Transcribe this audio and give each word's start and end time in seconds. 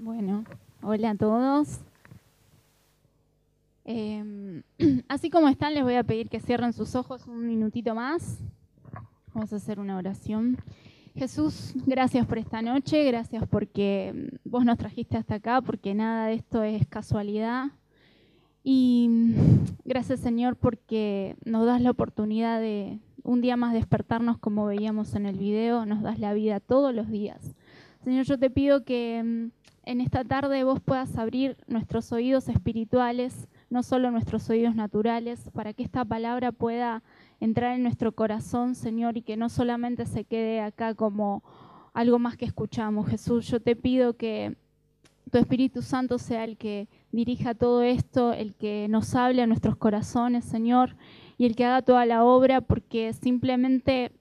Bueno, 0.00 0.44
hola 0.80 1.10
a 1.10 1.14
todos. 1.16 1.80
Em, 3.84 4.62
así 5.08 5.28
como 5.28 5.48
están, 5.48 5.74
les 5.74 5.82
voy 5.82 5.96
a 5.96 6.04
pedir 6.04 6.28
que 6.28 6.38
cierren 6.38 6.72
sus 6.72 6.94
ojos 6.94 7.26
un 7.26 7.44
minutito 7.48 7.96
más. 7.96 8.38
Vamos 9.34 9.52
a 9.52 9.56
hacer 9.56 9.80
una 9.80 9.96
oración. 9.96 10.56
Jesús, 11.16 11.72
gracias 11.84 12.24
por 12.26 12.38
esta 12.38 12.62
noche, 12.62 13.02
gracias 13.02 13.44
porque 13.48 14.12
mm, 14.14 14.48
vos 14.48 14.64
nos 14.64 14.78
trajiste 14.78 15.16
hasta 15.16 15.34
acá, 15.34 15.60
porque 15.62 15.96
nada 15.96 16.28
de 16.28 16.34
esto 16.34 16.62
es 16.62 16.86
casualidad. 16.86 17.72
Y 18.62 19.08
mm, 19.10 19.34
gracias 19.84 20.20
Señor 20.20 20.54
porque 20.54 21.34
nos 21.44 21.66
das 21.66 21.80
la 21.80 21.90
oportunidad 21.90 22.60
de 22.60 23.00
un 23.24 23.40
día 23.40 23.56
más 23.56 23.72
despertarnos 23.72 24.38
como 24.38 24.64
veíamos 24.66 25.16
en 25.16 25.26
el 25.26 25.36
video, 25.36 25.86
nos 25.86 26.02
das 26.02 26.20
la 26.20 26.34
vida 26.34 26.60
todos 26.60 26.94
los 26.94 27.10
días. 27.10 27.56
Señor, 28.04 28.26
yo 28.26 28.38
te 28.38 28.48
pido 28.48 28.84
que 28.84 29.22
mm, 29.24 29.57
en 29.88 30.02
esta 30.02 30.22
tarde 30.22 30.64
vos 30.64 30.80
puedas 30.80 31.16
abrir 31.16 31.56
nuestros 31.66 32.12
oídos 32.12 32.50
espirituales, 32.50 33.48
no 33.70 33.82
solo 33.82 34.10
nuestros 34.10 34.50
oídos 34.50 34.74
naturales, 34.74 35.48
para 35.54 35.72
que 35.72 35.82
esta 35.82 36.04
palabra 36.04 36.52
pueda 36.52 37.02
entrar 37.40 37.74
en 37.74 37.84
nuestro 37.84 38.12
corazón, 38.12 38.74
Señor, 38.74 39.16
y 39.16 39.22
que 39.22 39.38
no 39.38 39.48
solamente 39.48 40.04
se 40.04 40.24
quede 40.24 40.60
acá 40.60 40.94
como 40.94 41.42
algo 41.94 42.18
más 42.18 42.36
que 42.36 42.44
escuchamos. 42.44 43.08
Jesús, 43.08 43.46
yo 43.46 43.60
te 43.60 43.76
pido 43.76 44.12
que 44.12 44.58
tu 45.32 45.38
Espíritu 45.38 45.80
Santo 45.80 46.18
sea 46.18 46.44
el 46.44 46.58
que 46.58 46.86
dirija 47.10 47.54
todo 47.54 47.82
esto, 47.82 48.34
el 48.34 48.54
que 48.54 48.88
nos 48.90 49.14
hable 49.14 49.40
a 49.40 49.46
nuestros 49.46 49.76
corazones, 49.76 50.44
Señor, 50.44 50.96
y 51.38 51.46
el 51.46 51.56
que 51.56 51.64
haga 51.64 51.80
toda 51.80 52.04
la 52.04 52.24
obra, 52.24 52.60
porque 52.60 53.14
simplemente 53.14 54.12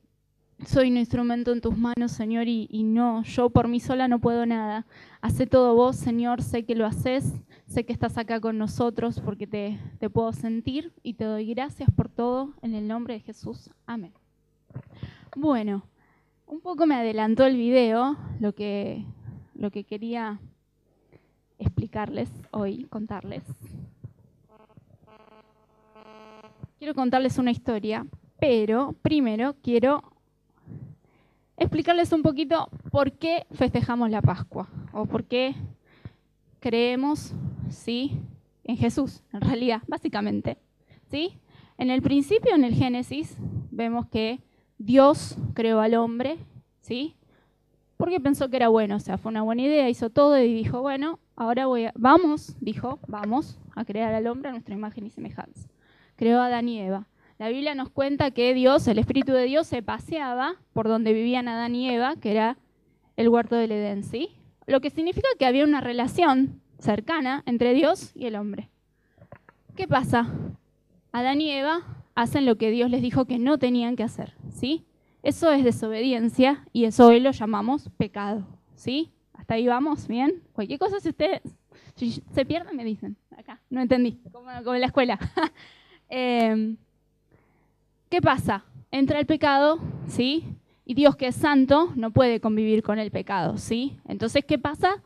soy 0.66 0.90
un 0.90 0.98
instrumento 0.98 1.52
en 1.52 1.62
tus 1.62 1.78
manos, 1.78 2.12
Señor, 2.12 2.48
y, 2.48 2.68
no, 2.84 3.24
yo 3.24 3.50
por 3.50 3.68
mí 3.68 3.80
sola 3.80 4.08
no 4.08 4.20
puedo 4.20 4.46
nada. 4.46 4.86
Hace 5.28 5.46
todo 5.46 5.76
vos, 5.76 5.98
Señor, 5.98 6.42
sé 6.42 6.64
que 6.64 6.74
lo 6.74 6.86
haces, 6.86 7.34
sé 7.66 7.86
que 7.86 7.92
estás 7.92 8.18
acá 8.18 8.40
con 8.40 8.58
nosotros 8.58 9.20
porque 9.20 9.46
te, 9.46 9.78
te 10.00 10.10
puedo 10.10 10.32
sentir 10.32 10.94
y 11.04 11.16
te 11.16 11.26
doy 11.26 11.54
gracias 11.54 11.90
por 11.94 12.08
todo 12.08 12.54
en 12.62 12.74
el 12.74 12.88
nombre 12.88 13.16
de 13.16 13.20
Jesús. 13.20 13.70
Amén. 13.86 14.14
Bueno, 15.36 15.84
un 16.46 16.62
poco 16.62 16.86
me 16.86 16.96
adelantó 16.96 17.46
el 17.46 17.58
video, 17.58 18.16
lo 18.40 18.56
que, 18.56 19.04
lo 19.54 19.70
que 19.70 19.84
quería 19.84 20.40
explicarles 21.60 22.32
hoy, 22.52 22.86
contarles. 22.86 23.44
Quiero 26.80 26.96
contarles 26.96 27.38
una 27.38 27.52
historia, 27.52 28.08
pero 28.40 28.96
primero 29.02 29.58
quiero 29.62 30.04
explicarles 31.58 32.12
un 32.12 32.22
poquito 32.22 32.70
por 32.92 33.12
qué 33.14 33.46
festejamos 33.52 34.10
la 34.10 34.22
Pascua 34.22 34.70
o 34.94 35.06
por 35.06 35.26
qué 35.26 35.56
creemos, 36.60 37.34
¿sí? 37.70 38.20
En 38.64 38.78
Jesús, 38.78 39.24
en 39.34 39.42
realidad, 39.42 39.82
básicamente, 39.88 40.58
¿sí? 41.10 41.38
En 41.78 41.90
el 41.90 42.02
principio, 42.02 42.56
en 42.56 42.64
el 42.64 42.74
Génesis, 42.74 43.38
vemos 43.72 44.08
que 44.08 44.40
Dios 44.78 45.38
creó 45.54 45.80
al 45.80 45.96
hombre, 45.96 46.38
¿sí? 46.82 47.16
Porque 47.98 48.20
pensó 48.20 48.50
que 48.50 48.58
era 48.58 48.68
bueno, 48.68 48.96
o 48.96 49.00
sea, 49.00 49.18
fue 49.18 49.32
una 49.32 49.42
buena 49.42 49.64
idea, 49.64 49.90
hizo 49.90 50.10
todo 50.10 50.38
y 50.40 50.54
dijo, 50.54 50.82
bueno, 50.82 51.20
ahora 51.36 51.66
voy 51.66 51.86
a, 51.86 51.94
vamos, 51.96 52.56
dijo, 52.60 53.00
vamos 53.08 53.60
a 53.76 53.86
crear 53.86 54.14
al 54.14 54.28
hombre 54.28 54.50
a 54.50 54.52
nuestra 54.52 54.76
imagen 54.76 55.06
y 55.06 55.10
semejanza. 55.10 55.68
Creó 56.16 56.42
a 56.42 56.48
Adán 56.48 56.70
y 56.70 56.80
Eva. 56.80 57.08
La 57.40 57.50
Biblia 57.50 57.76
nos 57.76 57.90
cuenta 57.90 58.32
que 58.32 58.56
Dios, 58.56 58.88
el 58.88 58.98
Espíritu 58.98 59.32
de 59.32 59.44
Dios, 59.44 59.68
se 59.68 59.84
paseaba 59.84 60.56
por 60.74 60.88
donde 60.88 61.14
vivían 61.14 61.48
Adán 61.48 61.76
y 61.76 61.88
Eva, 61.88 62.16
que 62.16 62.32
era 62.32 62.58
el 63.16 63.30
huerto 63.30 63.56
del 63.56 63.72
Edén, 63.72 64.04
¿sí? 64.04 64.30
Lo 64.66 64.82
que 64.82 64.90
significa 64.90 65.28
que 65.38 65.46
había 65.46 65.64
una 65.64 65.80
relación 65.80 66.62
cercana 66.80 67.44
entre 67.46 67.74
Dios 67.76 68.12
y 68.16 68.26
el 68.26 68.36
hombre. 68.36 68.70
¿Qué 69.76 69.88
pasa? 69.88 70.34
Adán 71.12 71.40
y 71.40 71.52
Eva 71.52 71.82
hacen 72.16 72.48
lo 72.48 72.58
que 72.58 72.72
Dios 72.72 72.90
les 72.90 73.04
dijo 73.04 73.26
que 73.26 73.38
no 73.38 73.60
tenían 73.60 73.96
que 73.96 74.04
hacer, 74.04 74.34
¿sí? 74.52 74.86
Eso 75.22 75.52
es 75.52 75.64
desobediencia 75.64 76.66
y 76.74 76.86
eso 76.86 77.08
hoy 77.08 77.20
lo 77.20 77.30
llamamos 77.30 77.90
pecado, 77.98 78.48
¿sí? 78.74 79.12
Hasta 79.34 79.54
ahí 79.54 79.68
vamos, 79.68 80.08
¿bien? 80.08 80.42
Cualquier 80.54 80.80
cosa 80.80 81.00
si 81.00 81.10
ustedes 81.10 81.42
se 81.96 82.46
pierden 82.46 82.76
me 82.76 82.84
dicen, 82.84 83.16
acá, 83.38 83.62
no 83.70 83.82
entendí, 83.82 84.20
como, 84.32 84.74
en 84.74 84.82
la 84.82 84.88
escuela. 84.88 85.20
eh, 86.10 86.76
¿Qué 88.10 88.22
pasa? 88.22 88.64
Entra 88.90 89.20
el 89.20 89.26
pecado, 89.26 89.80
¿sí? 90.08 90.46
Y 90.86 90.94
Dios 90.94 91.18
que 91.18 91.28
es 91.28 91.36
santo 91.36 91.92
no 91.96 92.12
puede 92.12 92.40
convivir 92.40 92.82
con 92.82 93.00
el 93.00 93.12
pecado, 93.12 93.58
¿sí? 93.58 94.00
Entonces, 94.08 94.46
¿qué 94.46 94.58
pasa? 94.58 95.04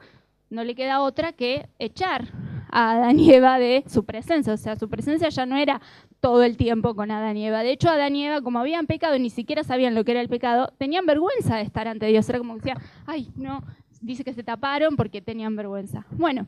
No 0.52 0.64
le 0.64 0.76
queda 0.76 1.02
otra 1.02 1.34
que 1.34 1.68
echar 1.80 2.28
a 2.70 2.92
Adán 2.92 3.20
y 3.20 3.34
Eva 3.34 3.58
de 3.58 3.84
su 3.88 4.06
presencia. 4.06 4.54
O 4.54 4.58
sea, 4.58 4.76
su 4.76 4.88
presencia 4.88 5.30
ya 5.30 5.48
no 5.48 5.58
era 5.58 5.82
todo 6.20 6.44
el 6.44 6.58
tiempo 6.58 6.94
con 6.94 7.10
Adán 7.10 7.38
y 7.38 7.48
Eva. 7.48 7.64
De 7.64 7.72
hecho, 7.72 7.90
Adán 7.90 8.16
y 8.16 8.28
Eva, 8.28 8.42
como 8.42 8.60
habían 8.60 8.86
pecado 8.86 9.16
y 9.16 9.20
ni 9.20 9.32
siquiera 9.32 9.64
sabían 9.64 9.96
lo 9.96 10.04
que 10.04 10.12
era 10.12 10.22
el 10.22 10.30
pecado, 10.30 10.72
tenían 10.78 11.08
vergüenza 11.08 11.56
de 11.56 11.64
estar 11.64 11.88
ante 11.88 12.06
Dios. 12.06 12.30
Era 12.30 12.38
como 12.38 12.54
que 12.54 12.60
decía, 12.60 12.78
ay, 13.08 13.32
no, 13.36 13.64
dice 14.02 14.24
que 14.24 14.34
se 14.34 14.44
taparon 14.44 14.96
porque 14.96 15.24
tenían 15.24 15.56
vergüenza. 15.56 16.06
Bueno, 16.12 16.46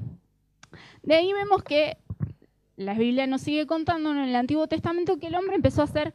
de 1.01 1.15
ahí 1.15 1.33
vemos 1.33 1.63
que 1.63 1.97
la 2.75 2.93
Biblia 2.93 3.25
nos 3.27 3.41
sigue 3.41 3.65
contando 3.65 4.11
en 4.11 4.17
el 4.17 4.35
Antiguo 4.35 4.67
Testamento 4.67 5.17
que 5.17 5.27
el 5.27 5.35
hombre 5.35 5.55
empezó 5.55 5.81
a 5.81 5.85
hacer 5.85 6.13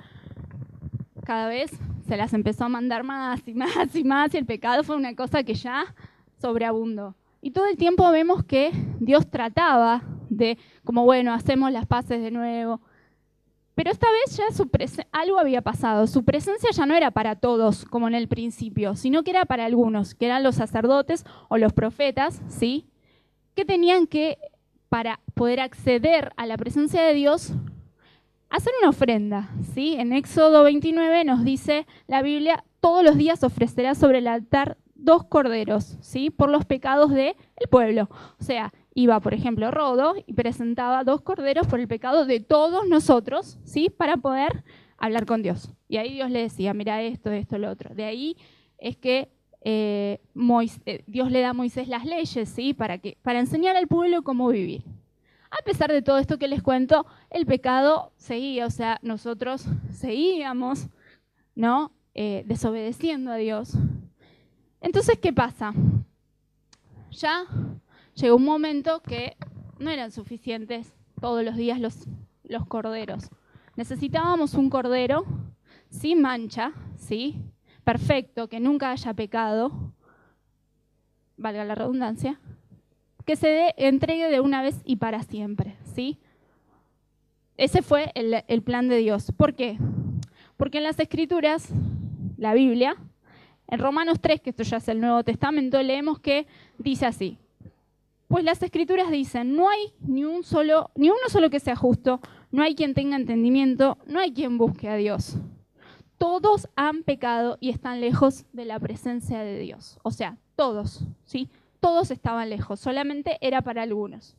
cada 1.28 1.46
vez 1.46 1.70
se 2.08 2.16
las 2.16 2.32
empezó 2.32 2.64
a 2.64 2.68
mandar 2.70 3.04
más 3.04 3.46
y 3.46 3.52
más 3.52 3.94
y 3.94 4.02
más 4.02 4.32
y 4.32 4.38
el 4.38 4.46
pecado 4.46 4.82
fue 4.82 4.96
una 4.96 5.14
cosa 5.14 5.42
que 5.42 5.52
ya 5.52 5.94
sobreabundó. 6.40 7.16
Y 7.42 7.50
todo 7.50 7.66
el 7.66 7.76
tiempo 7.76 8.10
vemos 8.10 8.44
que 8.44 8.72
Dios 8.98 9.30
trataba 9.30 10.00
de, 10.30 10.56
como 10.84 11.04
bueno, 11.04 11.34
hacemos 11.34 11.70
las 11.70 11.84
paces 11.84 12.22
de 12.22 12.30
nuevo. 12.30 12.80
Pero 13.74 13.90
esta 13.90 14.06
vez 14.10 14.38
ya 14.38 14.44
algo 15.12 15.38
había 15.38 15.60
pasado. 15.60 16.06
Su 16.06 16.24
presencia 16.24 16.70
ya 16.72 16.86
no 16.86 16.94
era 16.94 17.10
para 17.10 17.36
todos, 17.36 17.84
como 17.84 18.08
en 18.08 18.14
el 18.14 18.26
principio, 18.26 18.96
sino 18.96 19.22
que 19.22 19.32
era 19.32 19.44
para 19.44 19.66
algunos, 19.66 20.14
que 20.14 20.24
eran 20.24 20.42
los 20.42 20.54
sacerdotes 20.54 21.26
o 21.48 21.58
los 21.58 21.74
profetas, 21.74 22.40
¿sí? 22.48 22.86
Que 23.54 23.66
tenían 23.66 24.06
que, 24.06 24.38
para 24.88 25.20
poder 25.34 25.60
acceder 25.60 26.32
a 26.38 26.46
la 26.46 26.56
presencia 26.56 27.02
de 27.02 27.12
Dios, 27.12 27.52
hacer 28.50 28.72
una 28.80 28.90
ofrenda. 28.90 29.50
¿sí? 29.74 29.94
En 29.98 30.12
Éxodo 30.12 30.64
29 30.64 31.24
nos 31.24 31.44
dice 31.44 31.86
la 32.06 32.22
Biblia, 32.22 32.64
todos 32.80 33.04
los 33.04 33.16
días 33.16 33.42
ofrecerá 33.44 33.94
sobre 33.94 34.18
el 34.18 34.26
altar 34.26 34.76
dos 34.94 35.24
corderos, 35.24 35.96
¿sí? 36.00 36.30
por 36.30 36.50
los 36.50 36.64
pecados 36.64 37.10
del 37.10 37.34
pueblo. 37.70 38.08
O 38.40 38.44
sea, 38.44 38.72
iba, 38.94 39.20
por 39.20 39.34
ejemplo, 39.34 39.70
Rodo 39.70 40.14
y 40.26 40.32
presentaba 40.32 41.04
dos 41.04 41.22
corderos 41.22 41.66
por 41.66 41.80
el 41.80 41.88
pecado 41.88 42.26
de 42.26 42.40
todos 42.40 42.86
nosotros, 42.88 43.58
¿sí? 43.64 43.90
para 43.90 44.16
poder 44.16 44.64
hablar 44.98 45.26
con 45.26 45.42
Dios. 45.42 45.72
Y 45.88 45.96
ahí 45.96 46.14
Dios 46.14 46.30
le 46.30 46.40
decía, 46.40 46.74
mira 46.74 47.02
esto, 47.02 47.30
esto, 47.30 47.58
lo 47.58 47.70
otro. 47.70 47.94
De 47.94 48.04
ahí 48.04 48.36
es 48.78 48.96
que 48.96 49.30
eh, 49.62 50.20
eh, 50.86 51.04
Dios 51.06 51.30
le 51.30 51.40
da 51.40 51.50
a 51.50 51.54
Moisés 51.54 51.88
las 51.88 52.04
leyes, 52.04 52.48
¿sí? 52.48 52.74
Para, 52.74 52.98
que, 52.98 53.16
para 53.22 53.40
enseñar 53.40 53.76
al 53.76 53.88
pueblo 53.88 54.22
cómo 54.22 54.48
vivir. 54.48 54.84
A 55.50 55.62
pesar 55.64 55.90
de 55.90 56.02
todo 56.02 56.18
esto 56.18 56.38
que 56.38 56.48
les 56.48 56.62
cuento, 56.62 57.06
el 57.30 57.46
pecado 57.46 58.12
seguía, 58.16 58.66
o 58.66 58.70
sea, 58.70 58.98
nosotros 59.02 59.64
seguíamos, 59.90 60.88
¿no? 61.54 61.92
Eh, 62.14 62.44
desobedeciendo 62.46 63.30
a 63.30 63.36
Dios. 63.36 63.72
Entonces, 64.80 65.18
¿qué 65.18 65.32
pasa? 65.32 65.72
Ya 67.10 67.44
llegó 68.14 68.36
un 68.36 68.44
momento 68.44 69.00
que 69.00 69.36
no 69.78 69.90
eran 69.90 70.10
suficientes 70.10 70.92
todos 71.20 71.44
los 71.44 71.56
días 71.56 71.80
los, 71.80 72.06
los 72.44 72.66
corderos. 72.66 73.30
Necesitábamos 73.76 74.54
un 74.54 74.70
cordero 74.70 75.24
sin 75.90 76.20
mancha, 76.20 76.72
¿sí? 76.96 77.42
Perfecto, 77.84 78.48
que 78.48 78.60
nunca 78.60 78.90
haya 78.90 79.14
pecado, 79.14 79.94
valga 81.36 81.64
la 81.64 81.74
redundancia, 81.74 82.38
que 83.28 83.36
se 83.36 83.74
entregue 83.76 84.30
de 84.30 84.40
una 84.40 84.62
vez 84.62 84.80
y 84.86 84.96
para 84.96 85.22
siempre, 85.22 85.76
¿sí? 85.94 86.18
Ese 87.58 87.82
fue 87.82 88.10
el, 88.14 88.42
el 88.48 88.62
plan 88.62 88.88
de 88.88 88.96
Dios. 88.96 89.32
¿Por 89.36 89.54
qué? 89.54 89.76
Porque 90.56 90.78
en 90.78 90.84
las 90.84 90.98
Escrituras, 90.98 91.68
la 92.38 92.54
Biblia, 92.54 92.96
en 93.66 93.80
Romanos 93.80 94.18
3, 94.22 94.40
que 94.40 94.48
esto 94.48 94.62
ya 94.62 94.78
es 94.78 94.88
el 94.88 95.02
Nuevo 95.02 95.24
Testamento, 95.24 95.82
leemos 95.82 96.20
que 96.20 96.46
dice 96.78 97.04
así. 97.04 97.36
Pues 98.28 98.44
las 98.44 98.62
escrituras 98.62 99.10
dicen, 99.10 99.54
no 99.54 99.68
hay 99.68 99.92
ni 100.00 100.24
un 100.24 100.42
solo, 100.42 100.90
ni 100.94 101.10
uno 101.10 101.28
solo 101.28 101.50
que 101.50 101.60
sea 101.60 101.76
justo, 101.76 102.20
no 102.50 102.62
hay 102.62 102.74
quien 102.74 102.94
tenga 102.94 103.16
entendimiento, 103.16 103.98
no 104.06 104.20
hay 104.20 104.32
quien 104.32 104.56
busque 104.56 104.88
a 104.88 104.96
Dios. 104.96 105.36
Todos 106.16 106.66
han 106.76 107.02
pecado 107.02 107.58
y 107.60 107.68
están 107.68 108.00
lejos 108.00 108.46
de 108.54 108.64
la 108.64 108.80
presencia 108.80 109.40
de 109.40 109.58
Dios. 109.58 109.98
O 110.02 110.12
sea, 110.12 110.38
todos, 110.56 111.04
¿sí? 111.26 111.50
Todos 111.80 112.10
estaban 112.10 112.50
lejos, 112.50 112.80
solamente 112.80 113.38
era 113.40 113.62
para 113.62 113.82
algunos. 113.82 114.36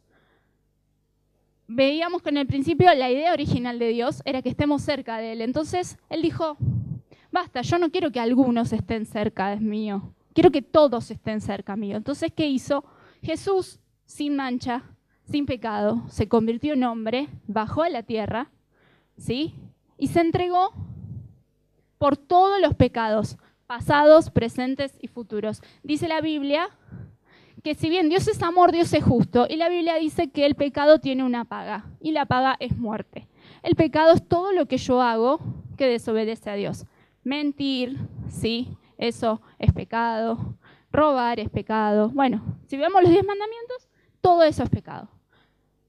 Veíamos 1.68 2.22
que 2.22 2.30
en 2.30 2.38
el 2.38 2.48
principio 2.48 2.92
la 2.96 3.12
idea 3.12 3.32
original 3.32 3.78
de 3.78 3.90
Dios 3.90 4.22
era 4.26 4.42
que 4.42 4.50
estemos 4.50 4.82
cerca 4.82 5.18
de 5.18 5.34
Él. 5.34 5.42
Entonces 5.42 6.00
Él 6.10 6.22
dijo, 6.22 6.58
basta, 7.32 7.62
yo 7.62 7.78
no 7.78 7.92
quiero 7.92 8.12
que 8.12 8.20
algunos 8.20 8.74
estén 8.74 9.06
cerca 9.06 9.50
de 9.50 9.58
mío, 9.58 10.14
quiero 10.34 10.52
que 10.52 10.62
todos 10.62 11.12
estén 11.12 11.42
cerca 11.42 11.76
mío. 11.76 11.98
Entonces, 11.98 12.32
¿qué 12.36 12.48
hizo? 12.48 12.84
Jesús, 13.22 13.80
sin 14.06 14.36
mancha, 14.36 14.84
sin 15.30 15.46
pecado, 15.46 16.04
se 16.10 16.28
convirtió 16.28 16.74
en 16.74 16.84
hombre, 16.84 17.28
bajó 17.46 17.84
a 17.84 17.90
la 17.90 18.04
tierra, 18.04 18.50
¿sí? 19.18 19.54
Y 19.98 20.08
se 20.08 20.22
entregó 20.22 20.74
por 22.00 22.18
todos 22.18 22.60
los 22.62 22.74
pecados, 22.74 23.38
pasados, 23.68 24.32
presentes 24.32 24.98
y 25.00 25.08
futuros. 25.08 25.62
Dice 25.84 26.08
la 26.08 26.22
Biblia 26.22 26.70
que 27.70 27.76
si 27.76 27.88
bien 27.88 28.10
Dios 28.10 28.28
es 28.28 28.42
amor, 28.42 28.72
Dios 28.72 28.92
es 28.94 29.04
justo, 29.04 29.46
y 29.48 29.56
la 29.56 29.70
Biblia 29.70 29.94
dice 29.98 30.32
que 30.32 30.48
el 30.48 30.56
pecado 30.56 30.98
tiene 30.98 31.24
una 31.24 31.46
paga, 31.46 31.86
y 32.02 32.14
la 32.14 32.26
paga 32.26 32.56
es 32.60 32.76
muerte. 32.76 33.28
El 33.62 33.76
pecado 33.76 34.14
es 34.14 34.28
todo 34.28 34.52
lo 34.54 34.66
que 34.66 34.80
yo 34.80 35.04
hago 35.04 35.40
que 35.78 35.86
desobedece 35.86 36.50
a 36.50 36.56
Dios. 36.56 36.88
Mentir, 37.24 38.00
sí, 38.28 38.76
eso 38.98 39.40
es 39.60 39.72
pecado. 39.72 40.56
Robar 40.92 41.40
es 41.40 41.48
pecado. 41.52 42.10
Bueno, 42.10 42.42
si 42.66 42.76
vemos 42.76 43.04
los 43.04 43.12
diez 43.12 43.24
mandamientos, 43.24 43.88
todo 44.20 44.42
eso 44.42 44.64
es 44.64 44.70
pecado. 44.72 45.08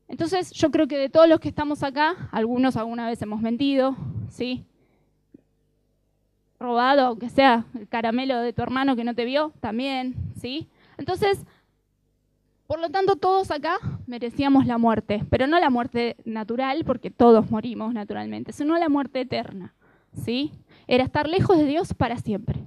Entonces, 0.06 0.50
yo 0.50 0.70
creo 0.70 0.86
que 0.86 0.98
de 0.98 1.08
todos 1.08 1.30
los 1.30 1.40
que 1.40 1.48
estamos 1.48 1.82
acá, 1.82 2.28
algunos 2.30 2.76
alguna 2.76 3.06
vez 3.06 3.22
hemos 3.22 3.40
mentido, 3.40 3.96
¿sí? 4.28 4.66
Robado, 6.58 7.06
aunque 7.06 7.30
sea 7.30 7.64
el 7.74 7.88
caramelo 7.88 8.36
de 8.40 8.52
tu 8.52 8.60
hermano 8.60 8.96
que 8.96 9.04
no 9.04 9.14
te 9.14 9.24
vio, 9.24 9.54
también, 9.60 10.14
¿sí? 10.38 10.68
Entonces, 10.98 11.46
por 12.70 12.78
lo 12.78 12.88
tanto, 12.88 13.16
todos 13.16 13.50
acá 13.50 13.78
merecíamos 14.06 14.64
la 14.64 14.78
muerte, 14.78 15.26
pero 15.28 15.48
no 15.48 15.58
la 15.58 15.70
muerte 15.70 16.14
natural, 16.24 16.84
porque 16.84 17.10
todos 17.10 17.50
morimos 17.50 17.92
naturalmente, 17.92 18.52
sino 18.52 18.78
la 18.78 18.88
muerte 18.88 19.22
eterna. 19.22 19.74
¿sí? 20.14 20.52
Era 20.86 21.02
estar 21.02 21.28
lejos 21.28 21.58
de 21.58 21.64
Dios 21.64 21.92
para 21.94 22.16
siempre. 22.18 22.60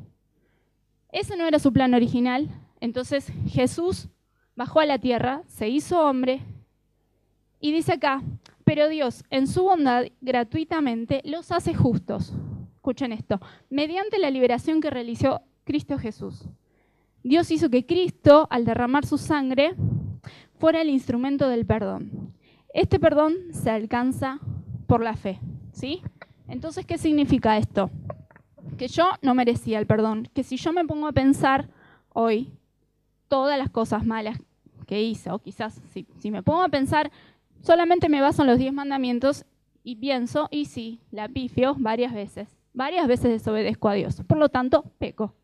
Ese 1.09 1.37
no 1.37 1.47
era 1.47 1.57
su 1.57 1.71
plan 1.71 1.93
original. 1.93 2.49
Entonces 2.81 3.31
Jesús 3.47 4.09
bajó 4.57 4.81
a 4.81 4.85
la 4.85 4.99
tierra, 4.99 5.43
se 5.47 5.69
hizo 5.69 6.01
hombre 6.01 6.41
y 7.61 7.71
dice 7.71 7.93
acá, 7.93 8.21
pero 8.65 8.89
Dios 8.89 9.23
en 9.29 9.47
su 9.47 9.63
bondad 9.63 10.07
gratuitamente 10.19 11.21
los 11.23 11.49
hace 11.53 11.73
justos. 11.73 12.33
Escuchen 12.75 13.13
esto, 13.13 13.39
mediante 13.69 14.19
la 14.19 14.31
liberación 14.31 14.81
que 14.81 14.89
realizó 14.89 15.43
Cristo 15.63 15.97
Jesús. 15.97 16.43
Dios 17.23 17.49
hizo 17.51 17.69
que 17.69 17.85
Cristo, 17.85 18.47
al 18.49 18.65
derramar 18.65 19.05
su 19.05 19.17
sangre, 19.17 19.75
fuera 20.63 20.81
el 20.81 20.89
instrumento 20.89 21.49
del 21.49 21.65
perdón. 21.65 22.33
Este 22.73 22.97
perdón 22.97 23.35
se 23.51 23.69
alcanza 23.69 24.39
por 24.87 25.03
la 25.03 25.17
fe, 25.17 25.41
¿sí? 25.73 26.01
Entonces, 26.47 26.85
¿qué 26.85 26.97
significa 26.97 27.57
esto? 27.57 27.91
Que 28.77 28.87
yo 28.87 29.09
no 29.21 29.35
merecía 29.35 29.77
el 29.77 29.87
perdón, 29.87 30.29
que 30.33 30.41
si 30.41 30.55
yo 30.55 30.71
me 30.71 30.85
pongo 30.85 31.07
a 31.07 31.11
pensar 31.11 31.67
hoy 32.13 32.53
todas 33.27 33.57
las 33.57 33.71
cosas 33.71 34.05
malas 34.05 34.39
que 34.87 35.03
hice, 35.03 35.31
o 35.31 35.39
quizás 35.39 35.81
si, 35.89 36.07
si 36.19 36.31
me 36.31 36.43
pongo 36.43 36.61
a 36.61 36.69
pensar, 36.69 37.11
solamente 37.59 38.07
me 38.07 38.21
baso 38.21 38.43
en 38.43 38.47
los 38.47 38.57
diez 38.57 38.71
mandamientos 38.71 39.43
y 39.83 39.97
pienso, 39.97 40.47
y 40.49 40.63
sí, 40.63 41.01
la 41.11 41.27
pifio 41.27 41.75
varias 41.77 42.13
veces, 42.13 42.47
varias 42.71 43.05
veces 43.05 43.31
desobedezco 43.31 43.89
a 43.89 43.95
Dios, 43.95 44.23
por 44.25 44.37
lo 44.37 44.47
tanto, 44.47 44.85
peco. 44.97 45.35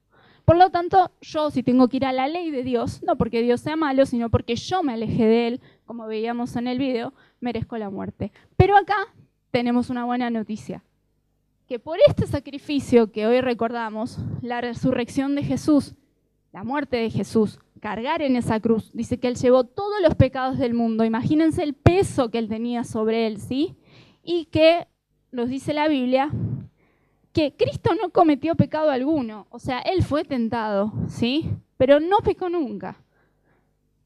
Por 0.50 0.58
lo 0.58 0.72
tanto, 0.72 1.12
yo 1.22 1.52
si 1.52 1.62
tengo 1.62 1.88
que 1.90 1.98
ir 1.98 2.06
a 2.06 2.12
la 2.12 2.28
ley 2.28 2.50
de 2.50 2.64
Dios, 2.64 3.04
no 3.04 3.18
porque 3.18 3.44
Dios 3.44 3.62
sea 3.62 3.76
malo, 3.76 4.08
sino 4.08 4.32
porque 4.32 4.56
yo 4.56 4.82
me 4.82 4.94
alejé 4.94 5.28
de 5.28 5.48
Él, 5.48 5.62
como 5.86 6.08
veíamos 6.08 6.56
en 6.56 6.68
el 6.68 6.80
video, 6.80 7.14
merezco 7.40 7.78
la 7.78 7.92
muerte. 7.92 8.32
Pero 8.58 8.76
acá 8.76 8.96
tenemos 9.52 9.92
una 9.92 10.06
buena 10.06 10.32
noticia, 10.32 10.84
que 11.68 11.78
por 11.78 12.00
este 12.08 12.26
sacrificio 12.26 13.12
que 13.12 13.28
hoy 13.28 13.42
recordamos, 13.42 14.18
la 14.42 14.60
resurrección 14.60 15.36
de 15.36 15.44
Jesús, 15.44 15.94
la 16.52 16.64
muerte 16.64 16.98
de 16.98 17.12
Jesús, 17.12 17.60
cargar 17.80 18.24
en 18.24 18.36
esa 18.36 18.60
cruz, 18.60 18.90
dice 18.92 19.20
que 19.20 19.28
Él 19.28 19.36
llevó 19.36 19.66
todos 19.66 20.02
los 20.02 20.16
pecados 20.16 20.58
del 20.58 20.74
mundo, 20.74 21.06
imagínense 21.06 21.62
el 21.62 21.76
peso 21.76 22.32
que 22.32 22.40
Él 22.40 22.50
tenía 22.50 22.86
sobre 22.86 23.28
Él, 23.28 23.40
¿sí? 23.40 23.76
Y 24.24 24.46
que, 24.46 24.88
nos 25.32 25.48
dice 25.48 25.76
la 25.76 25.88
Biblia, 25.88 26.32
que 27.34 27.56
Cristo 27.56 27.92
no 28.02 28.10
cometió 28.10 28.56
pecado 28.56 28.90
alguno, 28.90 29.48
o 29.50 29.60
sea, 29.60 29.80
Él 29.80 30.04
fue 30.04 30.24
tentado, 30.24 30.92
¿sí? 31.08 31.50
Pero 31.78 32.00
no 32.00 32.18
pecó 32.18 32.50
nunca. 32.50 32.98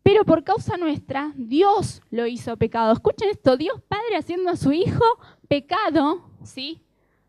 Pero 0.04 0.26
por 0.26 0.44
causa 0.44 0.76
nuestra, 0.78 1.32
Dios 1.36 2.02
lo 2.12 2.28
hizo 2.28 2.58
pecado. 2.58 2.92
Escuchen 2.92 3.30
esto, 3.30 3.56
Dios 3.56 3.82
Padre 3.88 4.18
haciendo 4.18 4.50
a 4.50 4.58
su 4.58 4.74
Hijo 4.74 5.06
pecado, 5.48 6.22
¿sí? 6.44 6.84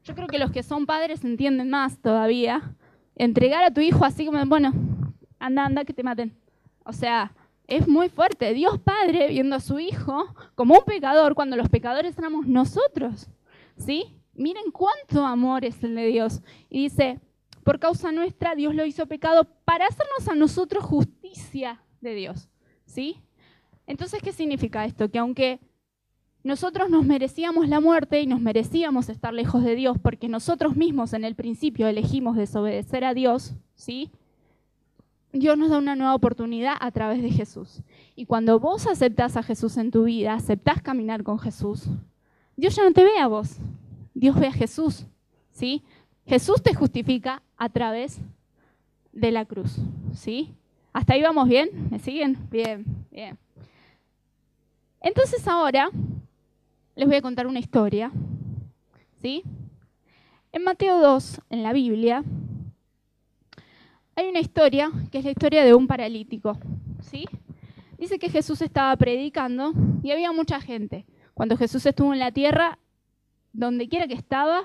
Yo 0.04 0.14
creo 0.14 0.26
que 0.26 0.38
los 0.38 0.50
que 0.50 0.62
son 0.62 0.84
padres 0.84 1.24
entienden 1.24 1.70
más 1.70 1.98
todavía. 1.98 2.74
Entregar 3.16 3.64
a 3.64 3.72
tu 3.72 3.80
hijo 3.80 4.04
así 4.04 4.26
como, 4.26 4.44
bueno, 4.44 4.72
anda, 5.38 5.64
anda, 5.64 5.84
que 5.84 5.94
te 5.94 6.02
maten. 6.02 6.36
O 6.84 6.92
sea, 6.92 7.32
es 7.66 7.88
muy 7.88 8.10
fuerte. 8.10 8.52
Dios 8.52 8.78
Padre 8.78 9.28
viendo 9.28 9.56
a 9.56 9.60
su 9.60 9.78
hijo 9.78 10.26
como 10.54 10.74
un 10.74 10.84
pecador 10.84 11.34
cuando 11.34 11.56
los 11.56 11.70
pecadores 11.70 12.18
éramos 12.18 12.46
nosotros, 12.46 13.28
¿sí? 13.78 14.14
Miren 14.34 14.70
cuánto 14.72 15.26
amor 15.26 15.64
es 15.64 15.82
el 15.82 15.94
de 15.94 16.06
Dios. 16.06 16.42
Y 16.68 16.82
dice, 16.82 17.20
por 17.62 17.78
causa 17.78 18.12
nuestra, 18.12 18.54
Dios 18.54 18.74
lo 18.74 18.84
hizo 18.84 19.06
pecado 19.06 19.44
para 19.64 19.86
hacernos 19.86 20.28
a 20.28 20.34
nosotros 20.34 20.84
justicia 20.84 21.82
de 22.00 22.14
Dios. 22.14 22.48
¿Sí? 22.84 23.22
Entonces, 23.86 24.22
¿qué 24.22 24.32
significa 24.32 24.84
esto? 24.84 25.10
Que 25.10 25.18
aunque 25.18 25.60
nosotros 26.42 26.90
nos 26.90 27.06
merecíamos 27.06 27.68
la 27.68 27.80
muerte 27.80 28.20
y 28.20 28.26
nos 28.26 28.40
merecíamos 28.40 29.08
estar 29.08 29.32
lejos 29.32 29.64
de 29.64 29.74
Dios 29.74 29.96
porque 30.00 30.28
nosotros 30.28 30.76
mismos 30.76 31.14
en 31.14 31.24
el 31.24 31.34
principio 31.34 31.88
elegimos 31.88 32.36
desobedecer 32.36 33.02
a 33.04 33.14
Dios, 33.14 33.54
¿sí? 33.74 34.10
Dios 35.32 35.56
nos 35.56 35.70
da 35.70 35.78
una 35.78 35.96
nueva 35.96 36.14
oportunidad 36.14 36.76
a 36.80 36.90
través 36.90 37.22
de 37.22 37.30
Jesús. 37.30 37.80
Y 38.14 38.26
cuando 38.26 38.60
vos 38.60 38.86
aceptás 38.86 39.36
a 39.36 39.42
Jesús 39.42 39.78
en 39.78 39.90
tu 39.90 40.04
vida, 40.04 40.34
aceptás 40.34 40.82
caminar 40.82 41.24
con 41.24 41.38
Jesús, 41.38 41.88
Dios 42.56 42.76
ya 42.76 42.84
no 42.84 42.92
te 42.92 43.04
ve 43.04 43.18
a 43.18 43.26
vos, 43.26 43.56
Dios 44.14 44.38
ve 44.38 44.46
a 44.46 44.52
Jesús, 44.52 45.06
¿sí? 45.50 45.82
Jesús 46.26 46.62
te 46.62 46.74
justifica 46.74 47.42
a 47.56 47.68
través 47.68 48.20
de 49.12 49.30
la 49.30 49.44
cruz, 49.44 49.76
¿sí? 50.14 50.54
¿Hasta 50.92 51.14
ahí 51.14 51.22
vamos 51.22 51.48
bien? 51.48 51.88
¿Me 51.90 51.98
siguen? 51.98 52.38
Bien, 52.50 52.84
bien. 53.10 53.36
Entonces 55.00 55.46
ahora 55.46 55.90
les 56.94 57.06
voy 57.06 57.16
a 57.16 57.22
contar 57.22 57.46
una 57.46 57.58
historia, 57.58 58.10
¿sí? 59.20 59.42
En 60.52 60.62
Mateo 60.62 61.00
2, 61.00 61.40
en 61.50 61.62
la 61.64 61.72
Biblia, 61.72 62.22
hay 64.14 64.28
una 64.28 64.38
historia 64.38 64.92
que 65.10 65.18
es 65.18 65.24
la 65.24 65.32
historia 65.32 65.64
de 65.64 65.74
un 65.74 65.88
paralítico, 65.88 66.56
¿sí? 67.00 67.26
Dice 67.98 68.18
que 68.18 68.30
Jesús 68.30 68.62
estaba 68.62 68.94
predicando 68.96 69.72
y 70.02 70.12
había 70.12 70.30
mucha 70.30 70.60
gente. 70.60 71.04
Cuando 71.34 71.56
Jesús 71.56 71.84
estuvo 71.84 72.12
en 72.12 72.20
la 72.20 72.30
tierra, 72.30 72.78
donde 73.54 73.88
quiera 73.88 74.06
que 74.06 74.14
estaba, 74.14 74.64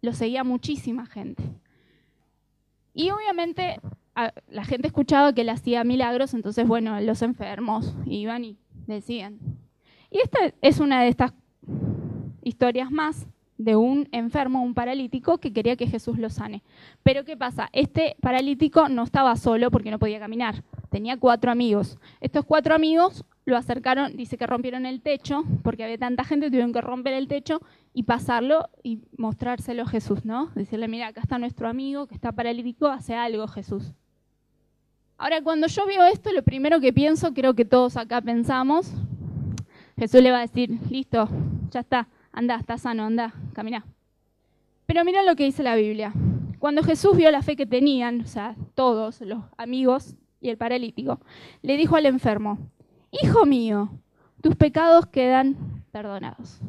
lo 0.00 0.14
seguía 0.14 0.44
muchísima 0.44 1.04
gente. 1.04 1.42
Y 2.94 3.10
obviamente 3.10 3.78
la 4.48 4.64
gente 4.64 4.86
escuchaba 4.86 5.34
que 5.34 5.42
él 5.42 5.50
hacía 5.50 5.84
milagros, 5.84 6.32
entonces, 6.32 6.66
bueno, 6.66 6.98
los 7.02 7.20
enfermos 7.20 7.94
iban 8.06 8.44
y 8.44 8.56
decían. 8.86 9.38
Y 10.10 10.20
esta 10.20 10.38
es 10.62 10.80
una 10.80 11.02
de 11.02 11.08
estas 11.08 11.34
historias 12.42 12.90
más 12.90 13.26
de 13.58 13.74
un 13.74 14.08
enfermo, 14.12 14.62
un 14.62 14.74
paralítico, 14.74 15.38
que 15.38 15.52
quería 15.52 15.76
que 15.76 15.86
Jesús 15.86 16.18
lo 16.18 16.30
sane. 16.30 16.62
Pero 17.02 17.24
¿qué 17.24 17.36
pasa? 17.36 17.68
Este 17.72 18.16
paralítico 18.20 18.88
no 18.88 19.02
estaba 19.02 19.36
solo 19.36 19.70
porque 19.70 19.90
no 19.90 19.98
podía 19.98 20.18
caminar, 20.18 20.62
tenía 20.90 21.16
cuatro 21.16 21.50
amigos. 21.50 21.98
Estos 22.20 22.44
cuatro 22.44 22.74
amigos 22.74 23.24
lo 23.44 23.56
acercaron, 23.56 24.16
dice 24.16 24.36
que 24.36 24.46
rompieron 24.46 24.86
el 24.86 25.00
techo, 25.02 25.44
porque 25.62 25.84
había 25.84 25.98
tanta 25.98 26.24
gente, 26.24 26.48
tuvieron 26.48 26.72
que 26.72 26.80
romper 26.80 27.14
el 27.14 27.28
techo 27.28 27.60
y 27.96 28.02
pasarlo 28.02 28.68
y 28.82 28.98
mostrárselo 29.16 29.84
a 29.84 29.86
Jesús, 29.86 30.22
¿no? 30.26 30.50
Decirle, 30.54 30.86
mira, 30.86 31.06
acá 31.06 31.22
está 31.22 31.38
nuestro 31.38 31.66
amigo 31.66 32.06
que 32.06 32.14
está 32.14 32.30
paralítico, 32.30 32.88
hace 32.88 33.14
algo 33.14 33.48
Jesús. 33.48 33.94
Ahora, 35.16 35.40
cuando 35.40 35.66
yo 35.66 35.86
veo 35.86 36.04
esto, 36.04 36.30
lo 36.30 36.42
primero 36.42 36.78
que 36.78 36.92
pienso, 36.92 37.32
creo 37.32 37.54
que 37.54 37.64
todos 37.64 37.96
acá 37.96 38.20
pensamos, 38.20 38.92
Jesús 39.96 40.20
le 40.20 40.30
va 40.30 40.36
a 40.36 40.40
decir, 40.42 40.78
listo, 40.90 41.26
ya 41.70 41.80
está, 41.80 42.06
anda, 42.32 42.56
está 42.56 42.76
sano, 42.76 43.04
anda, 43.04 43.32
camina. 43.54 43.86
Pero 44.84 45.02
mira 45.02 45.22
lo 45.22 45.34
que 45.34 45.44
dice 45.44 45.62
la 45.62 45.74
Biblia. 45.74 46.12
Cuando 46.58 46.82
Jesús 46.82 47.16
vio 47.16 47.30
la 47.30 47.40
fe 47.40 47.56
que 47.56 47.64
tenían, 47.64 48.20
o 48.20 48.26
sea, 48.26 48.56
todos 48.74 49.22
los 49.22 49.42
amigos 49.56 50.16
y 50.42 50.50
el 50.50 50.58
paralítico, 50.58 51.18
le 51.62 51.78
dijo 51.78 51.96
al 51.96 52.04
enfermo, 52.04 52.58
Hijo 53.10 53.46
mío, 53.46 53.88
tus 54.42 54.54
pecados 54.54 55.06
quedan 55.06 55.82
perdonados. 55.92 56.60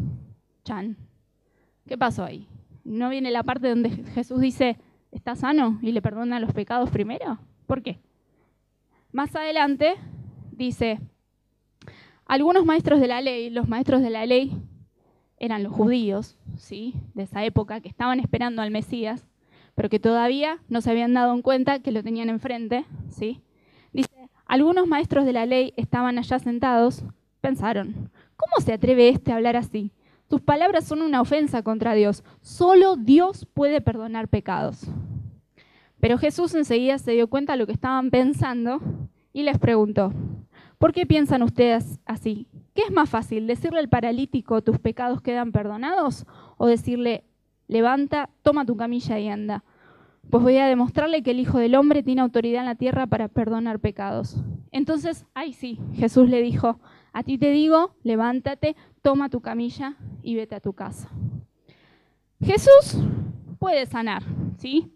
Chan. 0.64 0.96
¿Qué 1.88 1.98
pasó 1.98 2.24
ahí? 2.24 2.48
¿No 2.84 3.10
viene 3.10 3.32
la 3.32 3.44
parte 3.44 3.70
donde 3.70 3.90
Jesús 3.90 4.42
dice, 4.42 4.78
está 5.12 5.36
sano 5.36 5.80
y 5.82 5.94
le 5.94 6.02
perdona 6.02 6.40
los 6.40 6.54
pecados 6.54 6.90
primero? 6.90 7.40
¿Por 7.66 7.82
qué? 7.82 8.00
Más 9.12 9.36
adelante 9.36 9.96
dice, 10.52 11.00
algunos 12.26 12.66
maestros 12.66 13.00
de 13.00 13.08
la 13.08 13.22
ley, 13.22 13.50
los 13.50 13.70
maestros 13.70 14.02
de 14.02 14.10
la 14.10 14.26
ley 14.26 14.52
eran 15.40 15.64
los 15.64 15.72
judíos, 15.72 16.38
¿sí? 16.58 16.94
De 17.14 17.24
esa 17.24 17.46
época 17.46 17.80
que 17.80 17.88
estaban 17.88 18.20
esperando 18.20 18.62
al 18.62 18.72
Mesías, 18.72 19.26
pero 19.74 19.90
que 19.90 20.00
todavía 20.00 20.60
no 20.68 20.82
se 20.82 20.92
habían 20.92 21.14
dado 21.14 21.34
en 21.34 21.42
cuenta 21.42 21.80
que 21.80 21.92
lo 21.92 22.04
tenían 22.04 22.30
enfrente, 22.30 22.86
¿sí? 23.10 23.42
Dice, 23.94 24.30
Algunos 24.46 24.88
maestros 24.88 25.26
de 25.26 25.34
la 25.34 25.46
ley 25.46 25.74
estaban 25.78 26.18
allá 26.18 26.40
sentados, 26.40 27.04
pensaron, 27.40 28.10
¿cómo 28.36 28.66
se 28.66 28.74
atreve 28.74 29.10
este 29.10 29.32
a 29.32 29.36
hablar 29.36 29.56
así? 29.56 29.92
Tus 30.28 30.42
palabras 30.42 30.86
son 30.86 31.02
una 31.02 31.22
ofensa 31.22 31.64
contra 31.64 31.94
Dios. 31.94 32.24
Solo 32.42 32.98
Dios 32.98 33.46
puede 33.54 33.80
perdonar 33.80 34.28
pecados. 34.28 34.86
Pero 36.00 36.18
Jesús 36.18 36.54
enseguida 36.54 36.98
se 36.98 37.14
dio 37.14 37.28
cuenta 37.28 37.54
de 37.54 37.60
lo 37.60 37.66
que 37.66 37.74
estaban 37.74 38.12
pensando 38.12 38.82
y 39.34 39.44
les 39.44 39.58
preguntó, 39.58 40.14
¿por 40.78 40.94
qué 40.94 41.06
piensan 41.06 41.44
ustedes 41.44 42.00
así? 42.06 42.48
¿Qué 42.74 42.84
es 42.84 42.92
más 42.92 43.10
fácil, 43.10 43.48
decirle 43.48 43.80
al 43.80 43.90
paralítico 43.90 44.62
tus 44.62 44.80
pecados 44.80 45.22
quedan 45.22 45.52
perdonados 45.52 46.26
o 46.58 46.68
decirle, 46.68 47.24
levanta, 47.68 48.30
toma 48.44 48.66
tu 48.66 48.76
camilla 48.76 49.18
y 49.20 49.30
anda? 49.30 49.64
Pues 50.30 50.44
voy 50.44 50.58
a 50.58 50.68
demostrarle 50.68 51.24
que 51.24 51.32
el 51.32 51.40
Hijo 51.40 51.58
del 51.58 51.76
Hombre 51.76 52.04
tiene 52.04 52.22
autoridad 52.22 52.62
en 52.62 52.68
la 52.68 52.76
tierra 52.76 53.08
para 53.08 53.30
perdonar 53.30 53.80
pecados. 53.80 54.36
Entonces, 54.72 55.26
ay 55.34 55.54
sí, 55.54 55.80
Jesús 55.94 56.30
le 56.30 56.42
dijo, 56.42 56.80
a 57.14 57.24
ti 57.24 57.38
te 57.38 57.52
digo, 57.52 57.96
levántate, 58.04 58.76
toma 59.08 59.30
tu 59.30 59.40
camilla 59.40 59.96
y 60.22 60.36
vete 60.36 60.54
a 60.54 60.60
tu 60.60 60.74
casa. 60.74 61.10
Jesús 62.42 62.98
puede 63.58 63.86
sanar, 63.86 64.22
¿sí? 64.58 64.92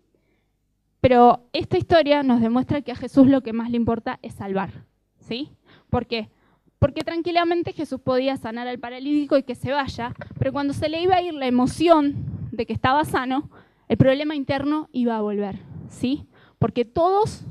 Pero 0.99 1.47
esta 1.53 1.77
historia 1.77 2.21
nos 2.21 2.41
demuestra 2.41 2.81
que 2.81 2.91
a 2.91 2.97
Jesús 2.97 3.27
lo 3.27 3.39
que 3.39 3.53
más 3.53 3.69
le 3.69 3.77
importa 3.77 4.19
es 4.21 4.33
salvar, 4.33 4.83
¿sí? 5.17 5.49
¿Por 5.89 6.07
qué? 6.07 6.29
Porque 6.77 7.05
tranquilamente 7.05 7.71
Jesús 7.71 8.01
podía 8.01 8.35
sanar 8.35 8.67
al 8.67 8.79
paralítico 8.79 9.37
y 9.37 9.43
que 9.43 9.55
se 9.55 9.71
vaya, 9.71 10.13
pero 10.37 10.51
cuando 10.51 10.73
se 10.73 10.89
le 10.89 11.01
iba 11.01 11.15
a 11.15 11.21
ir 11.21 11.33
la 11.33 11.47
emoción 11.47 12.49
de 12.51 12.65
que 12.65 12.73
estaba 12.73 13.05
sano, 13.05 13.49
el 13.87 13.95
problema 13.95 14.35
interno 14.35 14.89
iba 14.91 15.15
a 15.15 15.21
volver, 15.21 15.57
¿sí? 15.87 16.27
Porque 16.59 16.83
todos 16.83 17.45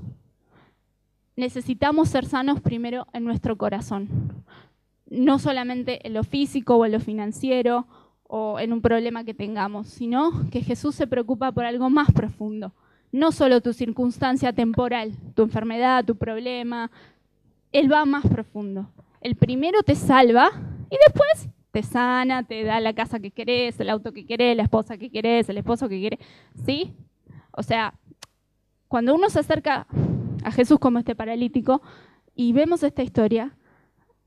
necesitamos 1.37 2.11
ser 2.11 2.27
sanos 2.27 2.61
primero 2.61 3.07
en 3.15 3.25
nuestro 3.25 3.57
corazón. 3.57 4.40
No 5.11 5.39
solamente 5.39 6.07
en 6.07 6.15
lo 6.15 6.25
físico 6.25 6.77
o 6.77 6.87
en 6.87 6.93
lo 6.93 7.01
financiero 7.01 7.87
o 8.23 8.59
en 8.61 8.73
un 8.73 8.81
problema 8.81 9.25
que 9.25 9.35
tengamos, 9.35 9.89
sino 9.89 10.49
que 10.51 10.63
Jesús 10.63 10.95
se 10.95 11.07
preocupa 11.07 11.53
por 11.53 11.65
algo 11.65 11.91
más 11.91 12.11
profundo. 12.13 12.73
No 13.13 13.33
solo 13.33 13.61
tu 13.61 13.73
circunstancia 13.73 14.53
temporal, 14.53 15.13
tu 15.35 15.43
enfermedad, 15.43 16.05
tu 16.05 16.17
problema, 16.17 16.91
Él 17.73 17.93
va 17.93 18.05
más 18.05 18.25
profundo. 18.27 18.89
El 19.21 19.35
primero 19.35 19.83
te 19.83 19.97
salva 19.97 20.51
y 20.89 20.97
después 21.05 21.51
te 21.73 21.83
sana, 21.83 22.45
te 22.45 22.65
da 22.65 22.81
la 22.81 22.95
casa 22.95 23.21
que 23.21 23.31
querés, 23.31 23.79
el 23.81 23.91
auto 23.91 24.13
que 24.13 24.25
querés, 24.25 24.57
la 24.57 24.63
esposa 24.63 24.97
que 24.97 25.11
querés, 25.11 25.49
el 25.49 25.59
esposo 25.59 25.89
que 25.89 26.01
querés. 26.01 26.21
¿Sí? 26.65 26.95
O 27.53 27.63
sea, 27.63 27.95
cuando 28.89 29.15
uno 29.15 29.29
se 29.31 29.41
acerca 29.41 29.87
a 30.43 30.51
Jesús 30.53 30.79
como 30.79 30.99
este 30.99 31.15
paralítico 31.15 31.83
y 32.35 32.53
vemos 32.53 32.83
esta 32.83 33.03
historia, 33.03 33.57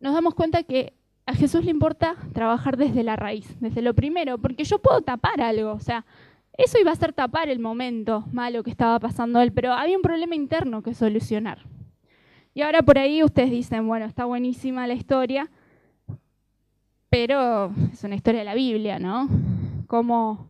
nos 0.03 0.13
damos 0.13 0.35
cuenta 0.35 0.63
que 0.63 0.93
a 1.25 1.33
Jesús 1.33 1.63
le 1.63 1.71
importa 1.71 2.17
trabajar 2.33 2.75
desde 2.75 3.03
la 3.03 3.15
raíz, 3.15 3.57
desde 3.61 3.81
lo 3.81 3.93
primero, 3.93 4.37
porque 4.37 4.65
yo 4.65 4.79
puedo 4.79 5.01
tapar 5.01 5.39
algo, 5.39 5.71
o 5.71 5.79
sea, 5.79 6.05
eso 6.57 6.77
iba 6.77 6.91
a 6.91 6.95
ser 6.95 7.13
tapar 7.13 7.47
el 7.47 7.59
momento 7.59 8.25
malo 8.33 8.63
que 8.63 8.69
estaba 8.69 8.99
pasando 8.99 9.41
él, 9.41 9.53
pero 9.53 9.71
había 9.71 9.95
un 9.95 10.01
problema 10.01 10.35
interno 10.35 10.83
que 10.83 10.93
solucionar. 10.93 11.59
Y 12.53 12.63
ahora 12.63 12.81
por 12.81 12.97
ahí 12.97 13.23
ustedes 13.23 13.49
dicen, 13.49 13.87
bueno, 13.87 14.05
está 14.05 14.25
buenísima 14.25 14.85
la 14.87 14.93
historia, 14.93 15.49
pero 17.09 17.71
es 17.93 18.03
una 18.03 18.15
historia 18.15 18.39
de 18.39 18.45
la 18.45 18.55
Biblia, 18.55 18.99
¿no? 18.99 19.29
¿Cómo, 19.87 20.49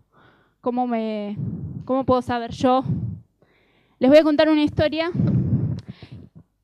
cómo, 0.62 0.88
me, 0.88 1.38
¿Cómo 1.86 2.06
puedo 2.06 2.24
saber 2.24 2.52
yo? 2.54 2.84
Les 4.00 4.10
voy 4.10 4.18
a 4.18 4.24
contar 4.24 4.50
una 4.50 4.64
historia 4.64 5.12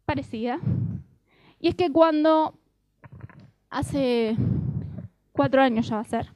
parecida. 0.05 0.59
Y 1.59 1.67
es 1.67 1.75
que 1.75 1.91
cuando 1.91 2.58
hace 3.69 4.35
cuatro 5.31 5.61
años 5.61 5.87
ya 5.87 5.95
va 5.95 6.01
a 6.01 6.05
ser, 6.05 6.33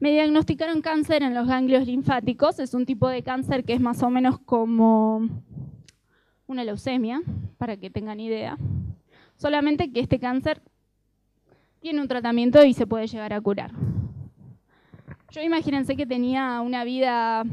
me 0.00 0.12
diagnosticaron 0.12 0.80
cáncer 0.80 1.22
en 1.22 1.34
los 1.34 1.48
ganglios 1.48 1.86
linfáticos. 1.86 2.60
Es 2.60 2.72
un 2.74 2.86
tipo 2.86 3.08
de 3.08 3.22
cáncer 3.22 3.64
que 3.64 3.72
es 3.72 3.80
más 3.80 4.02
o 4.02 4.10
menos 4.10 4.38
como 4.38 5.28
una 6.46 6.64
leucemia, 6.64 7.20
para 7.58 7.76
que 7.76 7.90
tengan 7.90 8.20
idea. 8.20 8.56
Solamente 9.36 9.92
que 9.92 10.00
este 10.00 10.18
cáncer 10.18 10.62
tiene 11.80 12.00
un 12.00 12.08
tratamiento 12.08 12.64
y 12.64 12.72
se 12.72 12.86
puede 12.86 13.06
llegar 13.06 13.32
a 13.32 13.40
curar. 13.40 13.72
Yo 15.30 15.42
imagínense 15.42 15.94
que 15.94 16.06
tenía 16.06 16.60
una 16.60 16.84
vida 16.84 17.44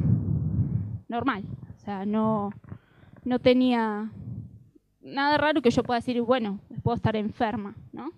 normal, 1.09 1.43
o 1.75 1.79
sea, 1.79 2.05
no, 2.05 2.51
no 3.25 3.39
tenía 3.39 4.09
nada 5.01 5.37
raro 5.37 5.61
que 5.61 5.71
yo 5.71 5.83
pueda 5.83 5.99
decir, 5.99 6.21
bueno, 6.21 6.59
puedo 6.83 6.95
estar 6.95 7.15
enferma, 7.15 7.75
¿no? 7.91 8.11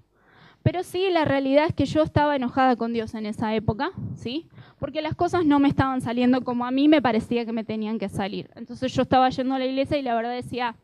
Pero 0.68 0.84
sí, 0.84 1.08
la 1.10 1.24
realidad 1.24 1.68
es 1.70 1.74
que 1.74 1.86
yo 1.86 2.02
estaba 2.02 2.36
enojada 2.36 2.76
con 2.76 2.92
Dios 2.92 3.16
en 3.16 3.26
esa 3.26 3.56
época, 3.56 3.92
¿sí? 4.16 4.50
Porque 4.80 5.02
las 5.02 5.16
cosas 5.16 5.46
no 5.46 5.60
me 5.60 5.70
estaban 5.70 6.02
saliendo 6.02 6.44
como 6.44 6.66
a 6.66 6.72
mí 6.72 6.90
me 6.90 7.02
parecía 7.02 7.46
que 7.46 7.54
me 7.54 7.64
tenían 7.64 7.98
que 7.98 8.10
salir. 8.10 8.50
Entonces 8.54 8.94
yo 8.94 9.04
estaba 9.04 9.30
yendo 9.30 9.56
a 9.56 9.60
la 9.60 9.66
iglesia 9.66 9.98
y 9.98 10.02
la 10.02 10.14
verdad 10.14 10.34
decía, 10.34 10.76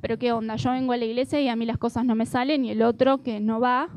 pero 0.00 0.18
qué 0.18 0.32
onda, 0.32 0.56
yo 0.56 0.70
vengo 0.70 0.94
a 0.94 0.96
la 0.96 1.04
iglesia 1.04 1.38
y 1.38 1.50
a 1.50 1.54
mí 1.54 1.66
las 1.66 1.76
cosas 1.76 2.06
no 2.06 2.14
me 2.14 2.24
salen 2.24 2.64
y 2.64 2.70
el 2.70 2.80
otro 2.80 3.22
que 3.22 3.40
no 3.40 3.60
va, 3.60 3.90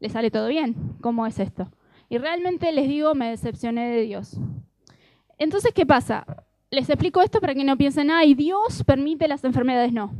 le 0.00 0.08
sale 0.08 0.28
todo 0.28 0.48
bien. 0.48 0.74
¿Cómo 1.00 1.24
es 1.24 1.38
esto? 1.38 1.70
Y 2.08 2.18
realmente 2.18 2.72
les 2.72 2.88
digo, 2.88 3.14
me 3.14 3.30
decepcioné 3.30 3.88
de 3.88 4.02
Dios. 4.02 4.40
Entonces, 5.38 5.72
¿qué 5.72 5.86
pasa? 5.86 6.26
Les 6.72 6.90
explico 6.90 7.22
esto 7.22 7.40
para 7.40 7.54
que 7.54 7.62
no 7.62 7.76
piensen, 7.76 8.10
ay, 8.10 8.34
Dios 8.34 8.82
permite 8.82 9.28
las 9.28 9.44
enfermedades. 9.44 9.92
No, 9.92 10.12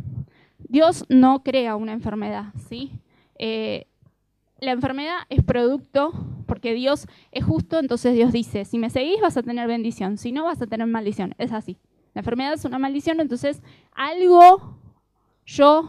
Dios 0.60 1.04
no 1.08 1.42
crea 1.42 1.74
una 1.74 1.92
enfermedad, 1.92 2.52
¿sí? 2.68 2.92
Eh, 3.36 3.87
la 4.60 4.72
enfermedad 4.72 5.18
es 5.28 5.42
producto, 5.42 6.12
porque 6.46 6.74
Dios 6.74 7.06
es 7.30 7.44
justo, 7.44 7.78
entonces 7.78 8.14
Dios 8.14 8.32
dice, 8.32 8.64
si 8.64 8.78
me 8.78 8.90
seguís 8.90 9.20
vas 9.20 9.36
a 9.36 9.42
tener 9.42 9.68
bendición, 9.68 10.18
si 10.18 10.32
no 10.32 10.44
vas 10.44 10.60
a 10.60 10.66
tener 10.66 10.86
maldición. 10.86 11.34
Es 11.38 11.52
así. 11.52 11.76
La 12.14 12.20
enfermedad 12.20 12.54
es 12.54 12.64
una 12.64 12.78
maldición, 12.78 13.20
entonces 13.20 13.62
algo 13.92 14.78
yo 15.46 15.88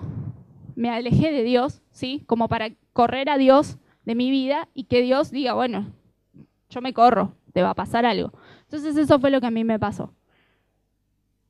me 0.75 0.89
alejé 0.89 1.31
de 1.31 1.43
Dios, 1.43 1.81
¿sí? 1.91 2.23
Como 2.27 2.47
para 2.47 2.71
correr 2.93 3.29
a 3.29 3.37
Dios 3.37 3.77
de 4.05 4.15
mi 4.15 4.29
vida 4.29 4.69
y 4.73 4.83
que 4.85 5.01
Dios 5.01 5.31
diga, 5.31 5.53
bueno, 5.53 5.91
yo 6.69 6.81
me 6.81 6.93
corro, 6.93 7.33
te 7.53 7.63
va 7.63 7.71
a 7.71 7.75
pasar 7.75 8.05
algo. 8.05 8.31
Entonces 8.63 8.95
eso 8.95 9.19
fue 9.19 9.31
lo 9.31 9.41
que 9.41 9.47
a 9.47 9.51
mí 9.51 9.63
me 9.63 9.79
pasó. 9.79 10.13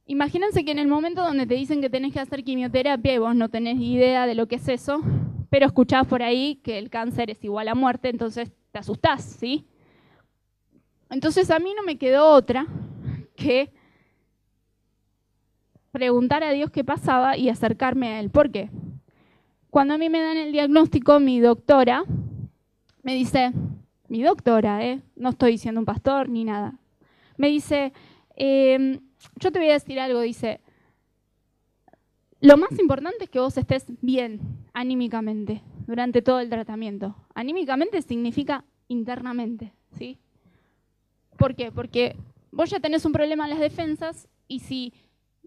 Imagínense 0.06 0.66
que 0.66 0.72
en 0.72 0.80
el 0.80 0.88
momento 0.88 1.24
donde 1.24 1.46
te 1.46 1.54
dicen 1.54 1.82
que 1.82 1.90
tenés 1.90 2.14
que 2.14 2.20
hacer 2.20 2.44
quimioterapia 2.44 3.14
y 3.14 3.18
vos 3.20 3.36
no 3.36 3.50
tenés 3.50 3.80
idea 3.80 4.26
de 4.26 4.34
lo 4.34 4.48
que 4.48 4.56
es 4.56 4.68
eso, 4.68 5.04
pero 5.50 5.66
escuchás 5.66 6.06
por 6.08 6.22
ahí 6.22 6.56
que 6.64 6.78
el 6.78 6.90
cáncer 6.90 7.30
es 7.30 7.44
igual 7.44 7.68
a 7.68 7.76
muerte, 7.76 8.10
entonces 8.10 8.52
te 8.72 8.80
asustás, 8.80 9.24
¿sí? 9.24 9.66
Entonces 11.10 11.50
a 11.50 11.60
mí 11.60 11.74
no 11.76 11.84
me 11.84 11.98
quedó 11.98 12.30
otra 12.30 12.68
que 13.36 13.72
preguntar 15.92 16.44
a 16.44 16.52
Dios 16.52 16.70
qué 16.70 16.84
pasaba 16.84 17.36
y 17.36 17.50
acercarme 17.50 18.10
a 18.10 18.20
Él. 18.20 18.30
¿Por 18.30 18.52
qué? 18.52 18.70
Cuando 19.70 19.96
a 19.96 19.98
mí 19.98 20.10
me 20.10 20.22
dan 20.22 20.38
el 20.38 20.52
diagnóstico, 20.52 21.20
mi 21.20 21.40
doctora 21.40 22.04
me 23.02 23.16
dice, 23.16 23.54
mi 24.08 24.22
doctora, 24.22 24.86
¿eh? 24.86 25.02
no 25.16 25.30
estoy 25.30 25.54
diciendo 25.54 25.80
un 25.80 25.86
pastor 25.86 26.30
ni 26.30 26.44
nada, 26.44 26.76
me 27.38 27.48
dice, 27.48 27.94
em, 28.36 29.00
yo 29.38 29.52
te 29.52 29.60
voy 29.60 29.70
a 29.70 29.74
decir 29.74 30.00
algo, 30.00 30.22
dice, 30.22 30.60
lo 32.42 32.58
más 32.58 32.78
importante 32.80 33.26
es 33.26 33.30
que 33.30 33.40
vos 33.40 33.58
estés 33.58 33.86
bien 34.02 34.40
anímicamente 34.74 35.62
durante 35.88 36.22
todo 36.22 36.40
el 36.40 36.50
tratamiento. 36.50 37.16
Anímicamente 37.34 38.02
significa 38.02 38.64
internamente, 38.88 39.74
¿sí? 39.98 40.18
¿Por 41.38 41.56
qué? 41.56 41.72
Porque 41.72 42.16
vos 42.52 42.70
ya 42.70 42.80
tenés 42.80 43.06
un 43.06 43.12
problema 43.12 43.46
en 43.46 43.52
las 43.52 43.60
defensas 43.60 44.28
y 44.48 44.60
si 44.60 44.94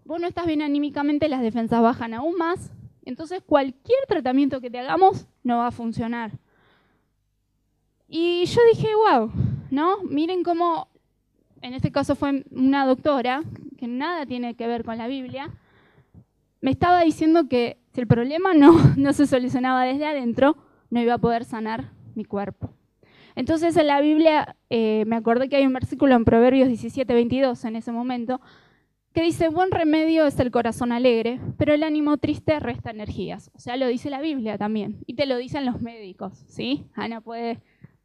vos 0.05 0.19
no 0.19 0.27
estás 0.27 0.45
bien 0.45 0.61
anímicamente, 0.61 1.29
las 1.29 1.41
defensas 1.41 1.81
bajan 1.81 2.13
aún 2.13 2.37
más 2.37 2.71
entonces 3.05 3.41
cualquier 3.45 3.99
tratamiento 4.07 4.61
que 4.61 4.69
te 4.69 4.79
hagamos 4.79 5.27
no 5.43 5.57
va 5.57 5.67
a 5.67 5.71
funcionar. 5.71 6.31
Y 8.07 8.45
yo 8.45 8.61
dije, 8.73 8.87
wow, 8.95 9.31
¿no? 9.71 10.03
Miren 10.03 10.43
cómo, 10.43 10.87
en 11.61 11.73
este 11.73 11.91
caso 11.91 12.15
fue 12.15 12.45
una 12.51 12.85
doctora, 12.85 13.43
que 13.77 13.87
nada 13.87 14.25
tiene 14.25 14.55
que 14.55 14.67
ver 14.67 14.83
con 14.83 14.97
la 14.97 15.07
Biblia, 15.07 15.49
me 16.63 16.71
estaba 16.71 17.03
diciendo 17.03 17.49
que 17.49 17.77
si 17.91 17.99
el 17.99 18.07
problema 18.07 18.53
no, 18.53 18.71
no 18.97 19.11
se 19.11 19.27
solucionaba 19.27 19.83
desde 19.83 20.05
adentro, 20.05 20.55
no 20.89 21.01
iba 21.01 21.15
a 21.15 21.17
poder 21.17 21.43
sanar 21.43 21.91
mi 22.15 22.23
cuerpo. 22.23 22.73
Entonces 23.35 23.75
en 23.75 23.87
la 23.87 23.99
Biblia, 23.99 24.55
eh, 24.69 25.03
me 25.05 25.17
acordé 25.17 25.49
que 25.49 25.57
hay 25.57 25.65
un 25.65 25.73
versículo 25.73 26.15
en 26.15 26.23
Proverbios 26.23 26.69
17, 26.69 27.13
22 27.13 27.65
en 27.65 27.75
ese 27.75 27.91
momento, 27.91 28.39
que 29.13 29.23
dice, 29.23 29.49
buen 29.49 29.71
remedio 29.71 30.25
es 30.25 30.39
el 30.39 30.51
corazón 30.51 30.93
alegre, 30.93 31.41
pero 31.57 31.73
el 31.73 31.83
ánimo 31.83 32.15
triste 32.17 32.57
resta 32.61 32.91
energías. 32.91 33.51
O 33.53 33.59
sea, 33.59 33.75
lo 33.75 33.87
dice 33.87 34.09
la 34.09 34.21
Biblia 34.21 34.57
también, 34.57 35.03
y 35.05 35.15
te 35.15 35.25
lo 35.25 35.35
dicen 35.35 35.65
los 35.65 35.81
médicos, 35.81 36.45
¿sí? 36.47 36.85
Ana 36.95 37.19
puede 37.19 37.59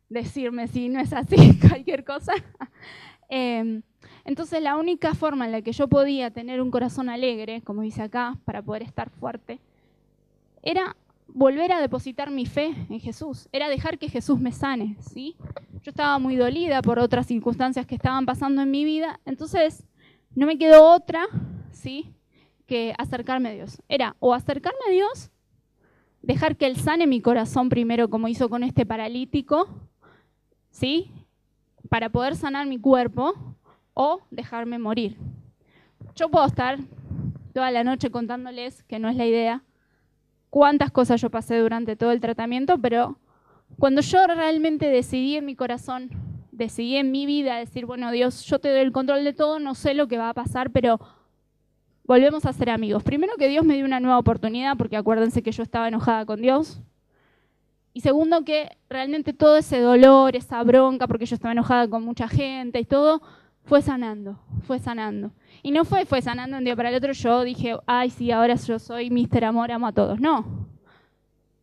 decirme 0.08 0.66
si 0.66 0.88
no 0.88 0.98
es 0.98 1.12
así, 1.12 1.36
cualquier 1.68 2.04
cosa. 2.04 2.32
Em, 3.30 3.82
entonces, 4.28 4.62
la 4.62 4.76
única 4.76 5.14
forma 5.14 5.46
en 5.46 5.52
la 5.52 5.62
que 5.62 5.72
yo 5.72 5.88
podía 5.88 6.30
tener 6.30 6.60
un 6.60 6.70
corazón 6.70 7.08
alegre, 7.08 7.62
como 7.62 7.80
dice 7.80 8.02
acá, 8.02 8.36
para 8.44 8.60
poder 8.60 8.82
estar 8.82 9.08
fuerte, 9.08 9.58
era 10.62 10.94
volver 11.28 11.72
a 11.72 11.80
depositar 11.80 12.30
mi 12.30 12.44
fe 12.44 12.74
en 12.90 13.00
Jesús, 13.00 13.48
era 13.52 13.70
dejar 13.70 13.98
que 13.98 14.10
Jesús 14.10 14.38
me 14.38 14.52
sane, 14.52 14.96
¿sí? 15.00 15.34
Yo 15.82 15.92
estaba 15.92 16.18
muy 16.18 16.36
dolida 16.36 16.82
por 16.82 16.98
otras 16.98 17.26
circunstancias 17.26 17.86
que 17.86 17.94
estaban 17.94 18.26
pasando 18.26 18.60
en 18.60 18.70
mi 18.70 18.84
vida, 18.84 19.18
entonces 19.24 19.86
no 20.34 20.44
me 20.44 20.58
quedó 20.58 20.92
otra, 20.92 21.24
¿sí? 21.72 22.12
Que 22.66 22.94
acercarme 22.98 23.48
a 23.48 23.52
Dios. 23.52 23.80
Era 23.88 24.14
o 24.18 24.34
acercarme 24.34 24.80
a 24.88 24.92
Dios, 24.92 25.30
dejar 26.20 26.58
que 26.58 26.66
Él 26.66 26.76
sane 26.76 27.06
mi 27.06 27.22
corazón 27.22 27.70
primero, 27.70 28.10
como 28.10 28.28
hizo 28.28 28.50
con 28.50 28.62
este 28.62 28.84
paralítico, 28.84 29.68
¿sí? 30.70 31.12
Para 31.88 32.10
poder 32.10 32.36
sanar 32.36 32.66
mi 32.66 32.78
cuerpo, 32.78 33.47
o 34.00 34.20
dejarme 34.30 34.78
morir. 34.78 35.16
Yo 36.14 36.28
puedo 36.28 36.46
estar 36.46 36.78
toda 37.52 37.72
la 37.72 37.82
noche 37.82 38.12
contándoles, 38.12 38.84
que 38.84 39.00
no 39.00 39.08
es 39.08 39.16
la 39.16 39.26
idea, 39.26 39.64
cuántas 40.50 40.92
cosas 40.92 41.20
yo 41.20 41.30
pasé 41.30 41.58
durante 41.58 41.96
todo 41.96 42.12
el 42.12 42.20
tratamiento, 42.20 42.78
pero 42.78 43.18
cuando 43.76 44.00
yo 44.00 44.24
realmente 44.28 44.86
decidí 44.86 45.34
en 45.34 45.46
mi 45.46 45.56
corazón, 45.56 46.10
decidí 46.52 46.94
en 46.94 47.10
mi 47.10 47.26
vida 47.26 47.56
decir, 47.56 47.86
bueno 47.86 48.12
Dios, 48.12 48.44
yo 48.44 48.60
te 48.60 48.70
doy 48.70 48.82
el 48.82 48.92
control 48.92 49.24
de 49.24 49.32
todo, 49.32 49.58
no 49.58 49.74
sé 49.74 49.94
lo 49.94 50.06
que 50.06 50.16
va 50.16 50.28
a 50.28 50.34
pasar, 50.34 50.70
pero 50.70 51.00
volvemos 52.04 52.46
a 52.46 52.52
ser 52.52 52.70
amigos. 52.70 53.02
Primero 53.02 53.32
que 53.36 53.48
Dios 53.48 53.64
me 53.64 53.74
dio 53.74 53.84
una 53.84 53.98
nueva 53.98 54.18
oportunidad, 54.18 54.76
porque 54.76 54.96
acuérdense 54.96 55.42
que 55.42 55.50
yo 55.50 55.64
estaba 55.64 55.88
enojada 55.88 56.24
con 56.24 56.40
Dios. 56.40 56.80
Y 57.92 58.00
segundo 58.00 58.44
que 58.44 58.76
realmente 58.88 59.32
todo 59.32 59.56
ese 59.56 59.80
dolor, 59.80 60.36
esa 60.36 60.62
bronca, 60.62 61.08
porque 61.08 61.26
yo 61.26 61.34
estaba 61.34 61.50
enojada 61.50 61.88
con 61.88 62.04
mucha 62.04 62.28
gente 62.28 62.78
y 62.78 62.84
todo, 62.84 63.22
fue 63.68 63.82
sanando, 63.82 64.38
fue 64.62 64.78
sanando. 64.78 65.30
Y 65.62 65.70
no 65.72 65.84
fue, 65.84 66.06
fue 66.06 66.22
sanando 66.22 66.56
un 66.56 66.64
día 66.64 66.74
para 66.74 66.88
el 66.88 66.94
otro, 66.94 67.12
yo 67.12 67.44
dije, 67.44 67.76
ay, 67.86 68.08
sí, 68.08 68.30
ahora 68.30 68.54
yo 68.54 68.78
soy 68.78 69.10
Mister 69.10 69.44
Amor, 69.44 69.70
amo 69.70 69.86
a 69.86 69.92
todos. 69.92 70.18
No. 70.18 70.66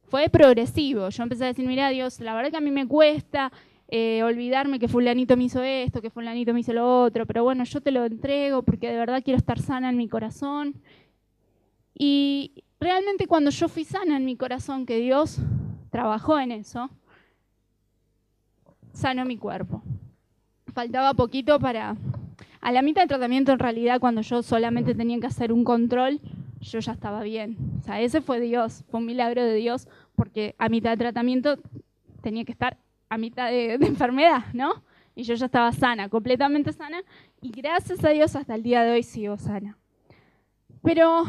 Fue 0.03 0.29
progresivo. 0.29 1.09
Yo 1.09 1.23
empecé 1.23 1.45
a 1.45 1.47
decir, 1.47 1.67
mira, 1.67 1.89
Dios, 1.89 2.19
la 2.19 2.35
verdad 2.35 2.51
que 2.51 2.57
a 2.57 2.61
mí 2.61 2.69
me 2.69 2.87
cuesta 2.87 3.51
eh, 3.87 4.21
olvidarme 4.23 4.77
que 4.77 4.87
fulanito 4.87 5.35
me 5.35 5.45
hizo 5.45 5.63
esto, 5.63 5.99
que 5.99 6.11
fulanito 6.11 6.53
me 6.53 6.59
hizo 6.59 6.73
lo 6.73 7.03
otro, 7.03 7.25
pero 7.25 7.43
bueno, 7.43 7.63
yo 7.63 7.81
te 7.81 7.91
lo 7.91 8.05
entrego 8.05 8.61
porque 8.61 8.87
de 8.89 8.97
verdad 8.97 9.23
quiero 9.23 9.37
estar 9.37 9.59
sana 9.59 9.89
en 9.89 9.97
mi 9.97 10.07
corazón. 10.07 10.75
Y 11.95 12.63
realmente 12.79 13.25
cuando 13.25 13.49
yo 13.49 13.67
fui 13.67 13.83
sana 13.83 14.15
en 14.15 14.25
mi 14.25 14.35
corazón, 14.37 14.85
que 14.85 14.99
Dios 14.99 15.39
trabajó 15.89 16.37
en 16.39 16.51
eso, 16.51 16.91
sanó 18.93 19.25
mi 19.25 19.37
cuerpo 19.37 19.81
faltaba 20.75 21.13
poquito 21.13 21.59
para... 21.59 21.95
A 22.59 22.71
la 22.71 22.81
mitad 22.81 23.03
del 23.03 23.09
tratamiento, 23.09 23.51
en 23.51 23.59
realidad, 23.59 23.99
cuando 23.99 24.21
yo 24.21 24.43
solamente 24.43 24.93
tenía 24.93 25.19
que 25.19 25.27
hacer 25.27 25.53
un 25.53 25.63
control, 25.63 26.19
yo 26.59 26.79
ya 26.79 26.91
estaba 26.93 27.21
bien. 27.21 27.57
O 27.79 27.81
sea, 27.81 28.01
ese 28.01 28.21
fue 28.21 28.39
Dios, 28.39 28.83
fue 28.89 28.99
un 28.99 29.05
milagro 29.05 29.43
de 29.43 29.53
Dios, 29.53 29.87
porque 30.15 30.55
a 30.57 30.67
mitad 30.67 30.89
del 30.89 30.99
tratamiento 30.99 31.57
tenía 32.21 32.43
que 32.43 32.51
estar 32.51 32.77
a 33.07 33.17
mitad 33.17 33.51
de, 33.51 33.77
de 33.77 33.85
enfermedad, 33.85 34.45
¿no? 34.53 34.83
Y 35.15 35.23
yo 35.23 35.35
ya 35.35 35.45
estaba 35.45 35.71
sana, 35.71 36.09
completamente 36.09 36.73
sana, 36.73 36.97
y 37.39 37.51
gracias 37.51 38.03
a 38.03 38.09
Dios 38.09 38.35
hasta 38.35 38.55
el 38.55 38.63
día 38.63 38.83
de 38.83 38.93
hoy 38.93 39.03
sigo 39.03 39.37
sana. 39.37 39.77
Pero 40.81 41.23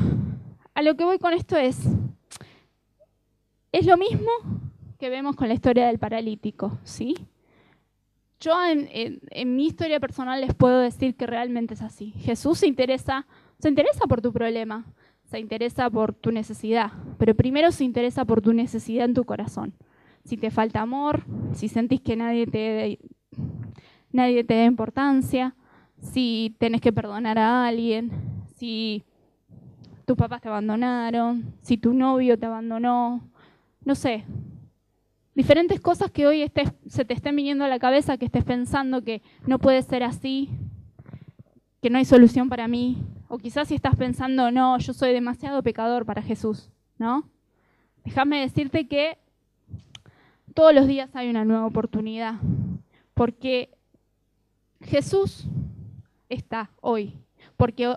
a 0.74 0.82
lo 0.82 0.96
que 0.96 1.04
voy 1.04 1.18
con 1.18 1.34
esto 1.34 1.56
es, 1.56 1.86
es 3.72 3.86
lo 3.86 3.98
mismo 3.98 4.30
que 4.98 5.10
vemos 5.10 5.36
con 5.36 5.48
la 5.48 5.54
historia 5.54 5.86
del 5.86 5.98
paralítico, 5.98 6.78
¿sí? 6.82 7.14
Yo 8.40 8.52
en, 8.64 9.56
mi 9.56 9.66
historia 9.66 9.98
personal 9.98 10.40
les 10.40 10.54
puedo 10.54 10.80
decir 10.80 11.16
que 11.16 11.26
realmente 11.26 11.74
es 11.74 11.82
así. 11.82 12.12
Jesús 12.18 12.58
se 12.58 12.66
interesa, 12.66 13.26
se 13.58 13.68
interesa 13.68 14.06
por 14.06 14.20
tu 14.20 14.32
problema, 14.32 14.84
se 15.24 15.38
interesa 15.38 15.88
por 15.88 16.12
tu 16.12 16.30
necesidad, 16.32 16.92
pero 17.18 17.34
primero 17.34 17.72
se 17.72 17.84
interesa 17.84 18.24
por 18.24 18.42
tu 18.42 18.52
necesidad 18.52 19.06
en 19.06 19.14
tu 19.14 19.24
corazón. 19.24 19.72
Si 20.24 20.36
te 20.36 20.50
falta 20.50 20.82
amor, 20.82 21.24
si 21.54 21.68
sentís 21.68 22.00
que 22.00 22.16
nadie 22.16 22.46
te, 22.46 22.98
nadie 24.12 24.44
te 24.44 24.54
da 24.54 24.64
importancia, 24.64 25.54
si 26.00 26.54
tenés 26.58 26.80
que 26.80 26.92
perdonar 26.92 27.38
a 27.38 27.66
alguien, 27.66 28.10
si 28.56 29.04
tus 30.04 30.16
papás 30.16 30.42
te 30.42 30.48
abandonaron, 30.48 31.54
si 31.62 31.78
tu 31.78 31.94
novio 31.94 32.38
te 32.38 32.46
abandonó, 32.46 33.22
no 33.84 33.94
sé, 33.94 34.24
diferentes 35.36 35.80
cosas 35.80 36.10
que 36.10 36.26
hoy 36.26 36.50
se 36.88 37.04
te 37.04 37.12
estén 37.12 37.36
viniendo 37.36 37.62
a 37.62 37.68
la 37.68 37.78
cabeza, 37.78 38.16
que 38.16 38.24
estés 38.24 38.42
pensando 38.42 39.04
que 39.04 39.20
no 39.46 39.58
puede 39.58 39.82
ser 39.82 40.02
así, 40.02 40.48
que 41.82 41.90
no 41.90 41.98
hay 41.98 42.06
solución 42.06 42.48
para 42.48 42.66
mí, 42.66 43.04
o 43.28 43.36
quizás 43.36 43.68
si 43.68 43.74
estás 43.74 43.96
pensando, 43.96 44.50
no, 44.50 44.78
yo 44.78 44.94
soy 44.94 45.12
demasiado 45.12 45.62
pecador 45.62 46.06
para 46.06 46.22
Jesús, 46.22 46.70
¿no? 46.96 47.28
Déjame 48.02 48.40
decirte 48.40 48.88
que 48.88 49.18
todos 50.54 50.74
los 50.74 50.86
días 50.86 51.14
hay 51.14 51.28
una 51.28 51.44
nueva 51.44 51.66
oportunidad, 51.66 52.36
porque 53.12 53.76
Jesús 54.80 55.46
está 56.30 56.70
hoy, 56.80 57.12
porque 57.58 57.94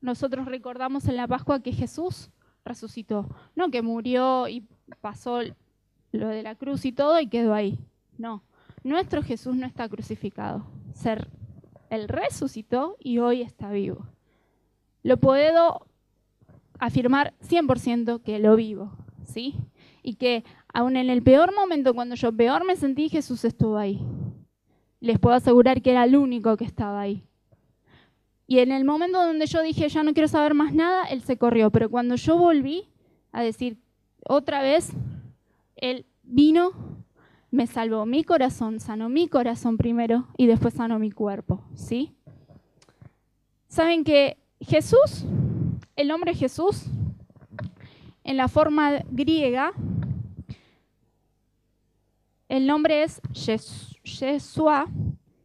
nosotros 0.00 0.46
recordamos 0.46 1.08
en 1.08 1.16
la 1.16 1.26
Pascua 1.26 1.60
que 1.60 1.72
Jesús 1.72 2.30
resucitó, 2.64 3.28
no 3.56 3.72
que 3.72 3.82
murió 3.82 4.46
y 4.46 4.64
pasó 5.00 5.40
lo 6.16 6.28
de 6.28 6.42
la 6.42 6.54
cruz 6.54 6.84
y 6.84 6.92
todo 6.92 7.20
y 7.20 7.28
quedó 7.28 7.54
ahí. 7.54 7.78
No, 8.18 8.42
nuestro 8.82 9.22
Jesús 9.22 9.56
no 9.56 9.66
está 9.66 9.88
crucificado. 9.88 10.66
Ser, 10.94 11.28
él 11.90 12.08
resucitó 12.08 12.96
y 13.00 13.18
hoy 13.18 13.42
está 13.42 13.70
vivo. 13.70 14.06
Lo 15.02 15.18
puedo 15.18 15.86
afirmar 16.78 17.34
100% 17.40 18.22
que 18.22 18.38
lo 18.38 18.56
vivo, 18.56 18.92
¿sí? 19.24 19.54
Y 20.02 20.14
que 20.14 20.44
aún 20.72 20.96
en 20.96 21.10
el 21.10 21.22
peor 21.22 21.54
momento, 21.54 21.94
cuando 21.94 22.14
yo 22.14 22.32
peor 22.32 22.64
me 22.64 22.76
sentí, 22.76 23.08
Jesús 23.08 23.44
estuvo 23.44 23.76
ahí. 23.76 24.00
Les 25.00 25.18
puedo 25.18 25.36
asegurar 25.36 25.82
que 25.82 25.90
era 25.90 26.04
el 26.04 26.16
único 26.16 26.56
que 26.56 26.64
estaba 26.64 27.00
ahí. 27.00 27.24
Y 28.46 28.60
en 28.60 28.70
el 28.70 28.84
momento 28.84 29.24
donde 29.24 29.46
yo 29.46 29.62
dije, 29.62 29.88
ya 29.88 30.02
no 30.02 30.12
quiero 30.12 30.28
saber 30.28 30.54
más 30.54 30.72
nada, 30.72 31.04
Él 31.06 31.22
se 31.22 31.36
corrió. 31.36 31.70
Pero 31.70 31.90
cuando 31.90 32.14
yo 32.14 32.36
volví 32.36 32.88
a 33.32 33.42
decir, 33.42 33.78
otra 34.28 34.62
vez, 34.62 34.92
él 35.76 36.06
vino, 36.22 36.72
me 37.50 37.66
salvó 37.66 38.06
mi 38.06 38.24
corazón, 38.24 38.80
sanó 38.80 39.08
mi 39.08 39.28
corazón 39.28 39.76
primero 39.76 40.26
y 40.36 40.46
después 40.46 40.74
sanó 40.74 40.98
mi 40.98 41.10
cuerpo, 41.10 41.62
¿sí? 41.74 42.14
Saben 43.68 44.04
que 44.04 44.38
Jesús, 44.60 45.24
el 45.94 46.08
nombre 46.08 46.34
Jesús, 46.34 46.86
en 48.24 48.36
la 48.36 48.48
forma 48.48 49.02
griega, 49.10 49.72
el 52.48 52.66
nombre 52.66 53.02
es 53.02 53.20
Yeshua, 54.02 54.86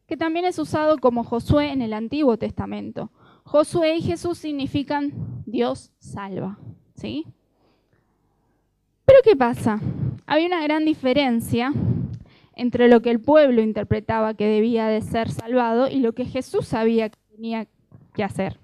que 0.08 0.18
también 0.18 0.46
es 0.46 0.60
usado 0.60 0.98
como 0.98 1.24
Josué 1.24 1.72
en 1.72 1.82
el 1.82 1.94
Antiguo 1.94 2.38
Testamento. 2.38 3.12
Josué 3.44 3.98
y 3.98 4.02
Jesús 4.02 4.38
significan 4.38 5.44
Dios 5.46 5.92
salva, 6.00 6.58
¿sí? 6.96 7.26
Pero 9.06 9.20
¿qué 9.24 9.36
pasa? 9.36 9.80
Había 10.26 10.48
una 10.48 10.64
gran 10.64 10.86
diferencia 10.86 11.74
entre 12.56 12.88
lo 12.88 13.02
que 13.02 13.10
el 13.12 13.20
pueblo 13.20 13.62
interpretaba 13.62 14.34
que 14.34 14.48
debía 14.48 14.88
de 14.88 15.02
ser 15.02 15.30
salvado 15.30 15.88
y 15.88 15.98
lo 16.00 16.14
que 16.14 16.26
Jesús 16.26 16.68
sabía 16.68 17.10
que 17.10 17.20
tenía 17.36 17.68
que 18.14 18.24
hacer. 18.24 18.60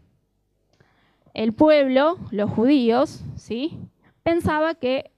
El 1.33 1.53
pueblo, 1.53 2.17
los 2.31 2.49
judíos, 2.49 3.23
¿sí? 3.35 3.79
pensaba 4.23 4.75
que 4.75 5.11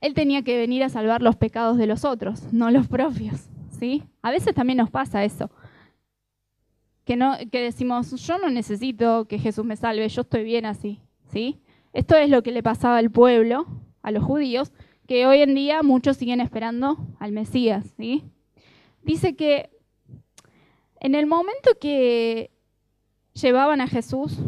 él 0.00 0.14
tenía 0.14 0.42
que 0.42 0.56
venir 0.56 0.82
a 0.82 0.88
salvar 0.88 1.20
los 1.20 1.36
pecados 1.36 1.76
de 1.76 1.86
los 1.86 2.04
otros, 2.04 2.52
no 2.52 2.70
los 2.70 2.88
propios. 2.88 3.48
¿sí? 3.78 4.04
A 4.22 4.30
veces 4.30 4.54
también 4.54 4.78
nos 4.78 4.90
pasa 4.90 5.24
eso. 5.24 5.50
Que, 7.04 7.16
no, 7.16 7.36
que 7.52 7.60
decimos, 7.60 8.12
yo 8.26 8.38
no 8.38 8.50
necesito 8.50 9.26
que 9.26 9.38
Jesús 9.38 9.64
me 9.64 9.76
salve, 9.76 10.08
yo 10.08 10.22
estoy 10.22 10.44
bien 10.44 10.64
así. 10.64 11.00
¿sí? 11.30 11.60
Esto 11.92 12.16
es 12.16 12.30
lo 12.30 12.42
que 12.42 12.52
le 12.52 12.62
pasaba 12.62 12.98
al 12.98 13.10
pueblo, 13.10 13.66
a 14.02 14.10
los 14.10 14.24
judíos, 14.24 14.72
que 15.06 15.26
hoy 15.26 15.42
en 15.42 15.54
día 15.54 15.82
muchos 15.82 16.16
siguen 16.16 16.40
esperando 16.40 16.96
al 17.18 17.32
Mesías. 17.32 17.84
¿sí? 17.96 18.24
Dice 19.02 19.34
que 19.34 19.70
en 21.00 21.14
el 21.14 21.26
momento 21.26 21.70
que 21.80 22.50
llevaban 23.32 23.80
a 23.80 23.88
Jesús 23.88 24.38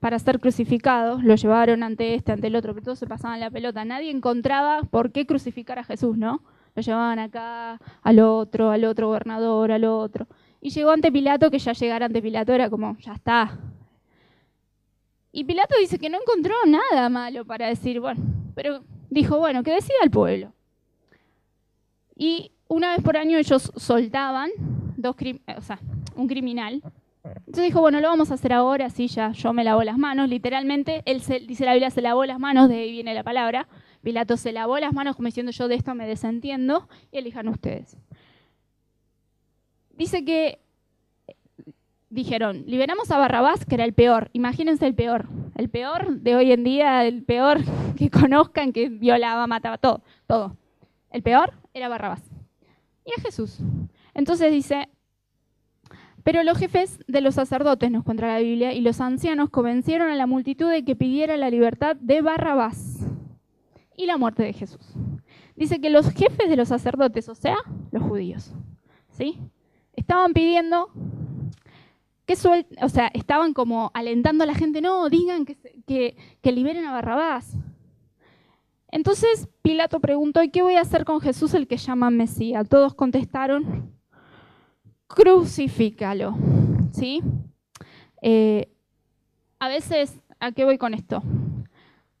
para 0.00 0.18
ser 0.18 0.40
crucificado, 0.40 1.20
lo 1.22 1.34
llevaron 1.34 1.82
ante 1.82 2.14
este, 2.14 2.32
ante 2.32 2.48
el 2.48 2.56
otro, 2.56 2.74
pero 2.74 2.84
todos 2.84 2.98
se 2.98 3.06
pasaban 3.06 3.40
la 3.40 3.50
pelota. 3.50 3.84
Nadie 3.84 4.10
encontraba 4.10 4.82
por 4.82 5.12
qué 5.12 5.24
crucificar 5.24 5.78
a 5.78 5.84
Jesús, 5.84 6.18
¿no? 6.18 6.42
Lo 6.74 6.82
llevaban 6.82 7.18
acá, 7.18 7.80
al 8.02 8.20
otro, 8.20 8.70
al 8.70 8.84
otro 8.84 9.06
gobernador, 9.06 9.72
al 9.72 9.84
otro. 9.84 10.26
Y 10.60 10.70
llegó 10.70 10.90
ante 10.90 11.12
Pilato, 11.12 11.50
que 11.50 11.58
ya 11.58 11.72
llegar 11.72 12.02
ante 12.02 12.20
Pilato 12.20 12.52
era 12.52 12.68
como, 12.68 12.98
ya 12.98 13.12
está, 13.12 13.58
y 15.34 15.44
Pilato 15.44 15.74
dice 15.78 15.98
que 15.98 16.08
no 16.08 16.18
encontró 16.20 16.54
nada 16.66 17.08
malo 17.08 17.44
para 17.44 17.66
decir, 17.66 18.00
bueno, 18.00 18.22
pero 18.54 18.84
dijo, 19.10 19.38
bueno, 19.38 19.62
que 19.62 19.72
decida 19.72 19.96
el 20.02 20.10
pueblo. 20.10 20.52
Y 22.16 22.52
una 22.68 22.92
vez 22.94 23.02
por 23.02 23.16
año 23.16 23.36
ellos 23.36 23.72
soltaban 23.76 24.50
sea, 25.60 25.78
un 26.16 26.26
criminal, 26.26 26.82
Entonces 27.24 27.64
dijo, 27.64 27.80
bueno, 27.80 28.00
lo 28.00 28.08
vamos 28.08 28.30
a 28.30 28.34
hacer 28.34 28.52
ahora, 28.52 28.90
sí, 28.90 29.08
ya 29.08 29.32
yo 29.32 29.52
me 29.52 29.64
lavo 29.64 29.82
las 29.82 29.98
manos, 29.98 30.28
literalmente, 30.28 31.02
él 31.06 31.22
dice 31.46 31.64
la 31.64 31.72
Biblia, 31.72 31.90
se 31.90 32.02
lavó 32.02 32.24
las 32.24 32.38
manos, 32.38 32.68
de 32.68 32.76
ahí 32.76 32.90
viene 32.90 33.14
la 33.14 33.22
palabra. 33.22 33.66
Pilato 34.02 34.36
se 34.36 34.52
lavó 34.52 34.78
las 34.78 34.92
manos 34.92 35.16
como 35.16 35.26
diciendo 35.26 35.50
yo 35.50 35.66
de 35.66 35.76
esto 35.76 35.94
me 35.94 36.06
desentiendo 36.06 36.88
y 37.10 37.18
elijan 37.18 37.48
ustedes. 37.48 37.96
Dice 39.96 40.24
que 40.24 40.60
dijeron, 42.14 42.64
liberamos 42.66 43.10
a 43.10 43.18
Barrabás, 43.18 43.66
que 43.66 43.74
era 43.74 43.84
el 43.84 43.92
peor, 43.92 44.30
imagínense 44.32 44.86
el 44.86 44.94
peor, 44.94 45.28
el 45.56 45.68
peor 45.68 46.20
de 46.20 46.36
hoy 46.36 46.52
en 46.52 46.64
día, 46.64 47.04
el 47.04 47.24
peor 47.24 47.58
que 47.96 48.08
conozcan, 48.08 48.72
que 48.72 48.88
violaba, 48.88 49.46
mataba, 49.46 49.78
todo, 49.78 50.02
todo. 50.26 50.56
El 51.10 51.22
peor 51.22 51.52
era 51.74 51.88
Barrabás. 51.88 52.22
Y 53.04 53.10
a 53.18 53.22
Jesús. 53.22 53.58
Entonces 54.14 54.50
dice, 54.50 54.88
pero 56.22 56.42
los 56.42 56.56
jefes 56.56 57.00
de 57.06 57.20
los 57.20 57.34
sacerdotes, 57.34 57.90
nos 57.90 58.04
cuenta 58.04 58.26
la 58.26 58.38
Biblia, 58.38 58.72
y 58.72 58.80
los 58.80 59.00
ancianos 59.00 59.50
convencieron 59.50 60.08
a 60.10 60.14
la 60.14 60.26
multitud 60.26 60.70
de 60.70 60.84
que 60.84 60.96
pidiera 60.96 61.36
la 61.36 61.50
libertad 61.50 61.96
de 61.96 62.22
Barrabás 62.22 63.06
y 63.96 64.06
la 64.06 64.16
muerte 64.16 64.42
de 64.42 64.52
Jesús. 64.52 64.94
Dice 65.56 65.80
que 65.80 65.90
los 65.90 66.10
jefes 66.10 66.48
de 66.48 66.56
los 66.56 66.68
sacerdotes, 66.68 67.28
o 67.28 67.34
sea, 67.34 67.58
los 67.90 68.02
judíos, 68.02 68.54
¿sí? 69.10 69.38
Estaban 69.92 70.32
pidiendo 70.32 70.90
que 72.26 72.34
o 72.82 72.88
sea, 72.88 73.08
estaban 73.08 73.52
como 73.52 73.90
alentando 73.94 74.44
a 74.44 74.46
la 74.46 74.54
gente, 74.54 74.80
no, 74.80 75.08
digan 75.10 75.44
que, 75.44 76.16
que, 76.42 76.52
liberen 76.52 76.86
a 76.86 76.92
Barrabás. 76.92 77.56
Entonces 78.88 79.48
Pilato 79.62 80.00
preguntó, 80.00 80.42
¿y 80.42 80.50
qué 80.50 80.62
voy 80.62 80.76
a 80.76 80.80
hacer 80.80 81.04
con 81.04 81.20
Jesús 81.20 81.52
el 81.54 81.66
que 81.66 81.76
llama 81.76 82.10
Mesías? 82.10 82.68
Todos 82.68 82.94
contestaron, 82.94 83.92
crucifícalo. 85.06 86.36
¿Sí? 86.92 87.22
Eh, 88.22 88.72
a 89.58 89.68
veces, 89.68 90.20
¿a 90.40 90.52
qué 90.52 90.64
voy 90.64 90.78
con 90.78 90.94
esto? 90.94 91.22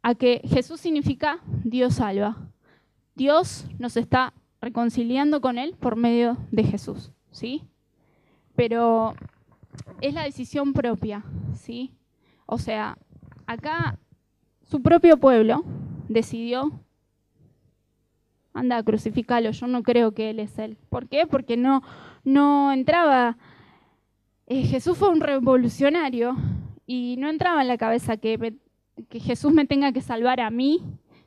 A 0.02 0.14
que 0.14 0.42
Jesús 0.44 0.80
significa 0.80 1.38
Dios 1.62 1.94
salva. 1.94 2.36
Dios 3.14 3.66
nos 3.78 3.96
está 3.96 4.34
reconciliando 4.60 5.40
con 5.40 5.56
Él 5.58 5.76
por 5.78 5.96
medio 5.96 6.36
de 6.50 6.64
Jesús. 6.64 7.12
¿Sí? 7.30 7.62
Pero 8.56 9.14
es 10.00 10.14
la 10.14 10.24
decisión 10.24 10.72
propia. 10.72 11.24
¿Sí? 11.54 11.92
O 12.46 12.58
sea, 12.58 12.98
acá 13.46 13.98
su 14.62 14.82
propio 14.82 15.18
pueblo 15.18 15.64
decidió 16.08 16.84
anda, 18.54 18.82
crucificalo, 18.82 19.50
yo 19.50 19.66
no 19.66 19.82
creo 19.82 20.12
que 20.12 20.30
Él 20.30 20.38
es 20.38 20.58
Él. 20.58 20.78
¿Por 20.88 21.08
qué? 21.08 21.26
Porque 21.26 21.56
no, 21.56 21.82
no 22.22 22.72
entraba, 22.72 23.36
eh, 24.46 24.62
Jesús 24.62 24.96
fue 24.96 25.10
un 25.10 25.20
revolucionario 25.20 26.36
y 26.86 27.16
no 27.18 27.28
entraba 27.28 27.62
en 27.62 27.68
la 27.68 27.76
cabeza 27.76 28.16
que, 28.16 28.54
que, 29.08 29.20
Jesús 29.20 29.52
me 29.52 29.66
tenga 29.66 29.92
que 29.92 30.00
salvar 30.00 30.40
a 30.40 30.50
mí, 30.50 30.82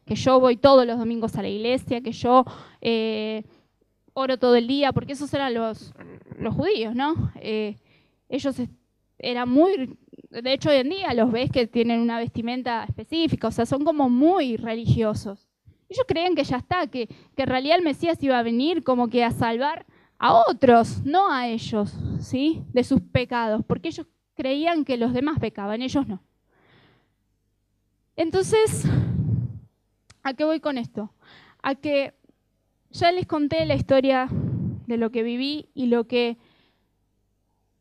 que 0.06 0.16
yo 0.16 0.40
voy 0.40 0.56
todos 0.56 0.88
los 0.88 0.98
domingos 0.98 1.36
a 1.36 1.42
la 1.42 1.50
iglesia, 1.50 2.02
que 2.02 2.14
yo 2.14 2.46
eh, 2.80 3.44
oro 4.14 4.40
todo 4.40 4.56
el 4.56 4.68
día, 4.68 4.94
porque 4.94 5.14
esos 5.14 5.34
eran 5.34 5.54
los, 5.54 5.94
los 6.40 6.56
judíos, 6.56 6.96
¿no? 6.96 7.32
Eh, 7.36 7.76
ellos 8.30 8.56
eran 9.20 9.50
muy, 9.50 9.98
de 10.30 10.54
hecho 10.54 10.70
hoy 10.70 10.78
en 10.78 10.90
día 10.90 11.14
los 11.14 11.32
ves 11.32 11.52
que 11.52 11.68
tienen 11.68 12.02
una 12.02 12.20
vestimenta 12.20 12.84
específica, 12.84 13.48
o 13.48 13.52
sea, 13.52 13.66
son 13.66 13.84
como 13.84 14.10
muy 14.10 14.58
religiosos. 14.58 15.48
Ellos 15.90 16.06
creían 16.08 16.36
que 16.36 16.44
ya 16.44 16.58
está, 16.58 16.88
que, 16.88 17.08
que 17.08 17.44
en 17.44 17.48
realidad 17.48 17.78
el 17.78 17.84
Mesías 17.84 18.22
iba 18.22 18.38
a 18.38 18.44
venir 18.44 18.84
como 18.84 19.08
que 19.10 19.24
a 19.24 19.32
salvar 19.32 19.86
a 20.20 20.34
otros, 20.34 21.04
no 21.06 21.32
a 21.32 21.48
ellos, 21.48 21.96
¿sí? 22.20 22.64
De 22.74 22.84
sus 22.84 23.02
pecados, 23.02 23.64
porque 23.66 23.90
ellos 23.90 24.08
creían 24.36 24.84
que 24.84 24.98
los 24.98 25.14
demás 25.14 25.40
pecaban, 25.40 25.82
ellos 25.82 26.08
no. 26.08 26.22
Entonces, 28.16 28.86
¿a 30.24 30.34
qué 30.34 30.44
voy 30.44 30.60
con 30.60 30.78
esto? 30.78 31.12
A 31.62 31.76
que 31.76 32.14
ya 32.92 33.12
les 33.12 33.28
conté 33.28 33.66
la 33.66 33.76
historia 33.76 34.28
de 34.88 34.98
lo 34.98 35.12
que 35.12 35.24
viví 35.24 35.70
y 35.74 35.86
lo 35.86 36.08
que 36.08 36.38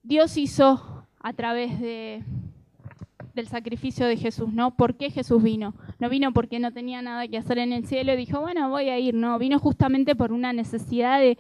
Dios 0.06 0.36
hizo 0.36 1.04
a 1.18 1.32
través 1.32 1.80
de, 1.80 2.22
del 3.34 3.48
sacrificio 3.48 4.06
de 4.06 4.16
Jesús, 4.16 4.52
¿no? 4.52 4.76
¿Por 4.76 4.96
qué 4.96 5.10
Jesús 5.10 5.42
vino? 5.42 5.74
No 5.98 6.08
vino 6.08 6.32
porque 6.32 6.60
no 6.60 6.72
tenía 6.72 7.02
nada 7.02 7.26
que 7.26 7.38
hacer 7.38 7.58
en 7.58 7.72
el 7.72 7.86
cielo 7.86 8.12
y 8.12 8.16
dijo, 8.16 8.40
bueno, 8.40 8.70
voy 8.70 8.88
a 8.88 9.00
ir, 9.00 9.14
no, 9.14 9.36
vino 9.40 9.58
justamente 9.58 10.14
por 10.14 10.30
una 10.30 10.52
necesidad 10.52 11.18
de, 11.18 11.38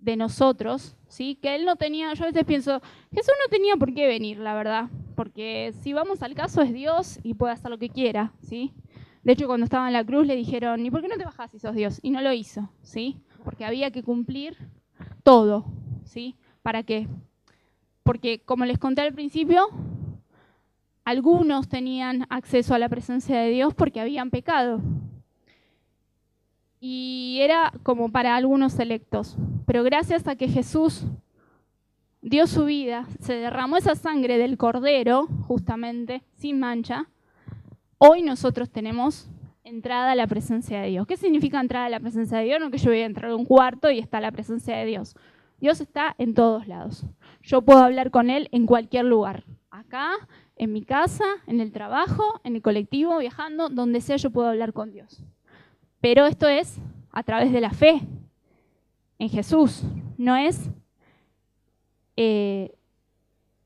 de 0.00 0.16
nosotros, 0.16 0.96
¿sí? 1.08 1.36
Que 1.36 1.54
él 1.54 1.64
no 1.64 1.76
tenía, 1.76 2.12
yo 2.12 2.24
a 2.24 2.26
veces 2.26 2.44
pienso, 2.44 2.82
Jesús 3.10 3.32
no 3.42 3.50
tenía 3.50 3.74
por 3.76 3.94
qué 3.94 4.06
venir, 4.06 4.36
la 4.36 4.52
verdad, 4.52 4.90
porque 5.16 5.72
si 5.80 5.94
vamos 5.94 6.22
al 6.22 6.34
caso 6.34 6.60
es 6.60 6.74
Dios 6.74 7.18
y 7.22 7.32
puede 7.32 7.54
hacer 7.54 7.70
lo 7.70 7.78
que 7.78 7.88
quiera, 7.88 8.34
¿sí? 8.42 8.74
De 9.22 9.32
hecho, 9.32 9.46
cuando 9.46 9.64
estaba 9.64 9.86
en 9.86 9.94
la 9.94 10.04
cruz 10.04 10.26
le 10.26 10.36
dijeron, 10.36 10.84
¿y 10.84 10.90
por 10.90 11.00
qué 11.00 11.08
no 11.08 11.16
te 11.16 11.24
bajás 11.24 11.50
si 11.50 11.58
sos 11.58 11.74
Dios? 11.74 12.00
Y 12.02 12.10
no 12.10 12.20
lo 12.20 12.34
hizo, 12.34 12.68
¿sí? 12.82 13.16
Porque 13.44 13.64
había 13.64 13.90
que 13.90 14.02
cumplir 14.02 14.58
todo, 15.22 15.64
¿sí? 16.04 16.36
¿Para 16.62 16.82
qué? 16.82 17.08
Porque, 18.08 18.40
como 18.42 18.64
les 18.64 18.78
conté 18.78 19.02
al 19.02 19.12
principio, 19.12 19.68
algunos 21.04 21.68
tenían 21.68 22.24
acceso 22.30 22.72
a 22.74 22.78
la 22.78 22.88
presencia 22.88 23.38
de 23.38 23.50
Dios 23.50 23.74
porque 23.74 24.00
habían 24.00 24.30
pecado, 24.30 24.80
y 26.80 27.36
era 27.42 27.70
como 27.82 28.10
para 28.10 28.34
algunos 28.34 28.72
selectos. 28.72 29.36
Pero 29.66 29.82
gracias 29.82 30.26
a 30.26 30.36
que 30.36 30.48
Jesús 30.48 31.04
dio 32.22 32.46
su 32.46 32.64
vida, 32.64 33.06
se 33.20 33.34
derramó 33.34 33.76
esa 33.76 33.94
sangre 33.94 34.38
del 34.38 34.56
cordero, 34.56 35.26
justamente, 35.46 36.22
sin 36.38 36.58
mancha, 36.58 37.10
hoy 37.98 38.22
nosotros 38.22 38.70
tenemos 38.70 39.28
entrada 39.64 40.12
a 40.12 40.14
la 40.14 40.26
presencia 40.26 40.80
de 40.80 40.88
Dios. 40.88 41.06
¿Qué 41.06 41.18
significa 41.18 41.60
entrada 41.60 41.84
a 41.84 41.90
la 41.90 42.00
presencia 42.00 42.38
de 42.38 42.44
Dios? 42.44 42.58
No 42.58 42.70
que 42.70 42.78
yo 42.78 42.88
voy 42.88 43.00
a 43.00 43.04
entrar 43.04 43.32
a 43.32 43.36
un 43.36 43.44
cuarto 43.44 43.90
y 43.90 43.98
está 43.98 44.18
la 44.18 44.32
presencia 44.32 44.78
de 44.78 44.86
Dios. 44.86 45.14
Dios 45.58 45.80
está 45.80 46.14
en 46.18 46.34
todos 46.34 46.66
lados. 46.66 47.04
Yo 47.42 47.62
puedo 47.62 47.80
hablar 47.80 48.10
con 48.10 48.30
Él 48.30 48.48
en 48.52 48.66
cualquier 48.66 49.04
lugar. 49.04 49.44
Acá, 49.70 50.12
en 50.56 50.72
mi 50.72 50.82
casa, 50.82 51.24
en 51.46 51.60
el 51.60 51.72
trabajo, 51.72 52.40
en 52.44 52.56
el 52.56 52.62
colectivo, 52.62 53.18
viajando, 53.18 53.68
donde 53.68 54.00
sea 54.00 54.16
yo 54.16 54.30
puedo 54.30 54.48
hablar 54.48 54.72
con 54.72 54.92
Dios. 54.92 55.22
Pero 56.00 56.26
esto 56.26 56.48
es 56.48 56.78
a 57.10 57.22
través 57.22 57.52
de 57.52 57.60
la 57.60 57.70
fe 57.70 58.00
en 59.18 59.28
Jesús, 59.28 59.82
no 60.16 60.36
es 60.36 60.70
eh, 62.16 62.76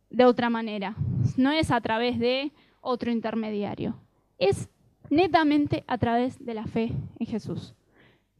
de 0.09 0.24
otra 0.24 0.48
manera, 0.48 0.96
no 1.37 1.52
es 1.52 1.70
a 1.70 1.81
través 1.81 2.18
de 2.18 2.52
otro 2.81 3.11
intermediario, 3.11 3.96
es 4.38 4.70
netamente 5.11 5.85
a 5.87 5.98
través 5.98 6.42
de 6.42 6.55
la 6.55 6.66
fe 6.66 6.92
en 7.18 7.26
Jesús. 7.26 7.74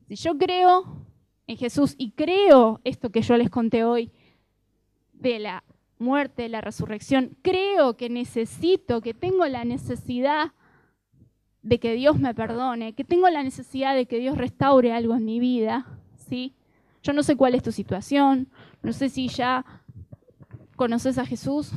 Si 0.09 0.17
yo 0.17 0.39
creo 0.39 0.85
en 1.47 1.57
Jesús. 1.57 1.95
Y 1.99 2.13
creo 2.13 2.81
esto 2.85 3.11
que 3.11 3.23
yo 3.23 3.37
les 3.37 3.51
conté 3.51 3.85
hoy 3.85 4.11
de 5.13 5.39
la 5.39 5.65
muerte, 5.99 6.43
de 6.43 6.49
la 6.49 6.61
resurrección, 6.61 7.37
creo 7.43 7.97
que 7.97 8.11
necesito, 8.11 9.01
que 9.01 9.15
tengo 9.15 9.47
la 9.47 9.65
necesidad 9.65 10.53
de 11.63 11.79
que 11.79 11.95
Dios 11.95 12.19
me 12.19 12.35
perdone, 12.35 12.93
que 12.93 13.05
tengo 13.05 13.29
la 13.31 13.43
necesidad 13.43 13.95
de 13.95 14.07
que 14.07 14.19
Dios 14.19 14.37
restaure 14.37 14.93
algo 14.93 15.15
en 15.15 15.25
mi 15.25 15.39
vida, 15.39 15.87
¿sí? 16.17 16.55
Yo 17.03 17.13
no 17.13 17.23
sé 17.23 17.37
cuál 17.37 17.55
es 17.55 17.63
tu 17.63 17.73
situación, 17.73 18.49
no 18.83 18.93
sé 18.93 19.09
si 19.09 19.29
ya 19.29 19.65
conoces 20.77 21.19
a 21.19 21.27
Jesús 21.27 21.71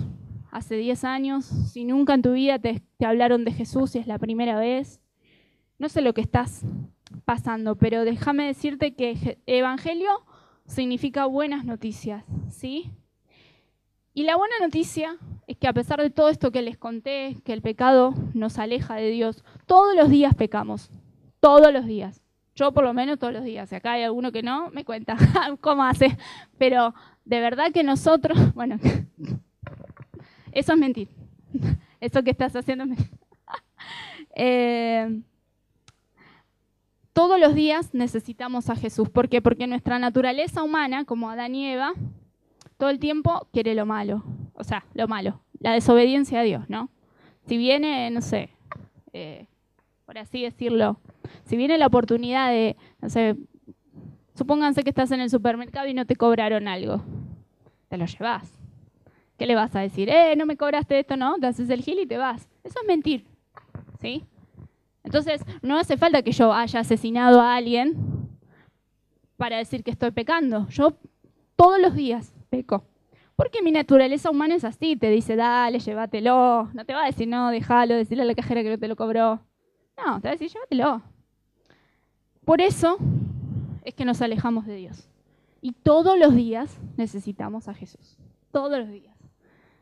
hace 0.51 0.75
10 0.75 1.03
años, 1.03 1.45
si 1.45 1.85
nunca 1.85 2.15
en 2.15 2.23
tu 2.23 2.33
vida 2.33 2.57
te, 2.57 2.81
te 2.97 3.05
hablaron 3.05 3.45
de 3.45 3.51
Jesús 3.51 3.95
y 3.95 3.99
es 3.99 4.07
la 4.07 4.17
primera 4.17 4.57
vez, 4.57 4.99
no 5.77 5.89
sé 5.89 6.01
lo 6.01 6.13
que 6.13 6.21
estás 6.21 6.63
pasando, 7.25 7.75
pero 7.75 8.05
déjame 8.05 8.45
decirte 8.45 8.93
que 8.93 9.39
Evangelio 9.45 10.23
significa 10.67 11.25
buenas 11.25 11.65
noticias, 11.65 12.23
¿sí? 12.49 12.91
Y 14.13 14.23
la 14.23 14.37
buena 14.37 14.55
noticia 14.61 15.17
es 15.45 15.57
que 15.57 15.67
a 15.67 15.73
pesar 15.73 16.01
de 16.01 16.09
todo 16.09 16.29
esto 16.29 16.51
que 16.51 16.61
les 16.61 16.77
conté, 16.77 17.37
que 17.43 17.51
el 17.51 17.61
pecado 17.61 18.13
nos 18.33 18.57
aleja 18.57 18.95
de 18.95 19.09
Dios, 19.09 19.43
todos 19.65 19.95
los 19.95 20.09
días 20.09 20.33
pecamos, 20.35 20.89
todos 21.41 21.73
los 21.73 21.85
días. 21.85 22.21
Yo 22.55 22.71
por 22.71 22.85
lo 22.85 22.93
menos 22.93 23.19
todos 23.19 23.33
los 23.33 23.43
días. 23.43 23.67
Si 23.67 23.75
acá 23.75 23.93
hay 23.93 24.03
alguno 24.03 24.31
que 24.31 24.41
no, 24.41 24.69
me 24.71 24.85
cuenta 24.85 25.17
cómo 25.61 25.83
hace. 25.83 26.17
Pero 26.57 26.95
de 27.25 27.41
verdad 27.41 27.71
que 27.73 27.83
nosotros, 27.83 28.37
bueno, 28.55 28.79
eso 30.53 30.73
es 30.73 30.79
mentir. 30.79 31.09
Eso 31.99 32.23
que 32.23 32.31
estás 32.31 32.55
haciendo 32.55 32.85
es 32.85 32.89
mentir. 32.91 33.11
Eh, 34.37 35.21
todos 37.15 37.39
los 37.39 37.55
días 37.55 37.93
necesitamos 37.93 38.69
a 38.69 38.75
Jesús. 38.75 39.09
¿Por 39.09 39.29
qué? 39.29 39.41
Porque 39.41 39.67
nuestra 39.67 39.97
naturaleza 39.99 40.63
humana, 40.63 41.05
como 41.05 41.29
Adán 41.29 41.55
y 41.55 41.65
Eva, 41.65 41.93
todo 42.75 42.89
el 42.89 42.99
tiempo 42.99 43.47
quiere 43.53 43.73
lo 43.73 43.85
malo. 43.85 44.21
O 44.53 44.65
sea, 44.65 44.85
lo 44.93 45.07
malo, 45.07 45.39
la 45.61 45.71
desobediencia 45.71 46.41
a 46.41 46.43
Dios, 46.43 46.69
¿no? 46.69 46.89
Si 47.47 47.55
viene, 47.55 48.11
no 48.11 48.21
sé, 48.21 48.49
eh, 49.13 49.47
por 50.05 50.17
así 50.17 50.43
decirlo, 50.43 50.99
si 51.45 51.55
viene 51.55 51.77
la 51.77 51.87
oportunidad 51.87 52.49
de, 52.49 52.75
no 52.99 53.09
sé, 53.09 53.37
supónganse 54.33 54.83
que 54.83 54.89
estás 54.89 55.09
en 55.11 55.21
el 55.21 55.29
supermercado 55.29 55.87
y 55.87 55.93
no 55.93 56.05
te 56.05 56.17
cobraron 56.17 56.67
algo, 56.67 57.01
te 57.87 57.97
lo 57.97 58.07
llevas. 58.07 58.59
¿Qué 59.37 59.45
le 59.45 59.55
vas 59.55 59.73
a 59.73 59.79
decir? 59.79 60.09
Eh, 60.09 60.35
no 60.35 60.45
me 60.45 60.57
cobraste 60.57 60.99
esto, 60.99 61.15
no, 61.15 61.37
te 61.37 61.47
haces 61.47 61.69
el 61.69 61.81
gil 61.81 61.97
y 61.97 62.07
te 62.07 62.17
vas. 62.17 62.49
Eso 62.65 62.77
es 62.81 62.85
mentir. 62.85 63.25
¿Sí? 64.01 64.25
Entonces, 65.05 65.41
no 65.61 65.77
hace 65.77 65.97
falta 65.97 66.23
que 66.23 66.31
yo 66.31 66.51
haya 66.51 66.79
asesinado 66.79 67.39
a 67.39 67.55
alguien 67.55 67.95
para 69.37 69.57
decir 69.57 69.83
que 69.83 69.91
estoy 69.91 70.11
pecando. 70.11 70.67
Yo 70.69 70.97
todos 71.55 71.79
los 71.79 71.95
días 71.95 72.33
peco. 72.49 72.83
Porque 73.35 73.61
mi 73.61 73.71
naturaleza 73.71 74.31
humana 74.31 74.55
es 74.55 74.63
así, 74.63 74.95
te 74.95 75.09
dice, 75.09 75.35
dale, 75.35 75.79
llévatelo. 75.79 76.69
No 76.73 76.85
te 76.85 76.93
va 76.93 77.03
a 77.03 77.07
decir, 77.07 77.27
no, 77.27 77.51
déjalo, 77.51 77.95
decirle 77.95 78.23
a 78.23 78.25
la 78.25 78.35
cajera 78.35 78.63
que 78.63 78.69
no 78.69 78.79
te 78.79 78.87
lo 78.87 78.95
cobró. 78.95 79.41
No, 79.97 80.19
te 80.21 80.27
va 80.27 80.29
a 80.29 80.37
decir, 80.37 80.49
llévatelo. 80.49 81.01
Por 82.43 82.61
eso 82.61 82.97
es 83.83 83.93
que 83.93 84.05
nos 84.05 84.21
alejamos 84.21 84.65
de 84.65 84.75
Dios. 84.75 85.09
Y 85.61 85.73
todos 85.73 86.17
los 86.17 86.33
días 86.33 86.79
necesitamos 86.97 87.67
a 87.67 87.73
Jesús. 87.73 88.17
Todos 88.51 88.79
los 88.79 88.89
días. 88.89 89.15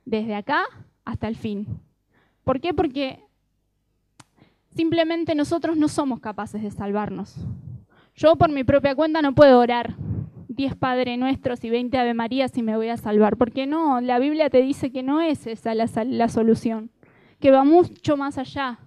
Desde 0.05 0.35
acá 0.35 0.65
hasta 1.05 1.27
el 1.27 1.35
fin. 1.35 1.79
¿Por 2.43 2.59
qué? 2.59 2.73
Porque 2.73 3.22
simplemente 4.75 5.35
nosotros 5.35 5.77
no 5.77 5.87
somos 5.87 6.19
capaces 6.19 6.61
de 6.61 6.71
salvarnos. 6.71 7.35
Yo 8.15 8.35
por 8.35 8.51
mi 8.51 8.63
propia 8.63 8.95
cuenta 8.95 9.21
no 9.21 9.33
puedo 9.33 9.59
orar 9.59 9.95
10 10.47 10.75
Padre 10.75 11.17
Nuestros 11.17 11.63
y 11.63 11.69
20 11.69 11.97
Ave 11.97 12.13
Marías 12.13 12.55
y 12.57 12.61
me 12.63 12.75
voy 12.75 12.89
a 12.89 12.97
salvar. 12.97 13.37
Porque 13.37 13.65
no, 13.65 14.01
la 14.01 14.19
Biblia 14.19 14.49
te 14.49 14.61
dice 14.61 14.91
que 14.91 15.03
no 15.03 15.21
es 15.21 15.47
esa 15.47 15.73
la, 15.73 15.89
la 16.05 16.29
solución, 16.29 16.91
que 17.39 17.51
va 17.51 17.63
mucho 17.63 18.17
más 18.17 18.37
allá. 18.37 18.79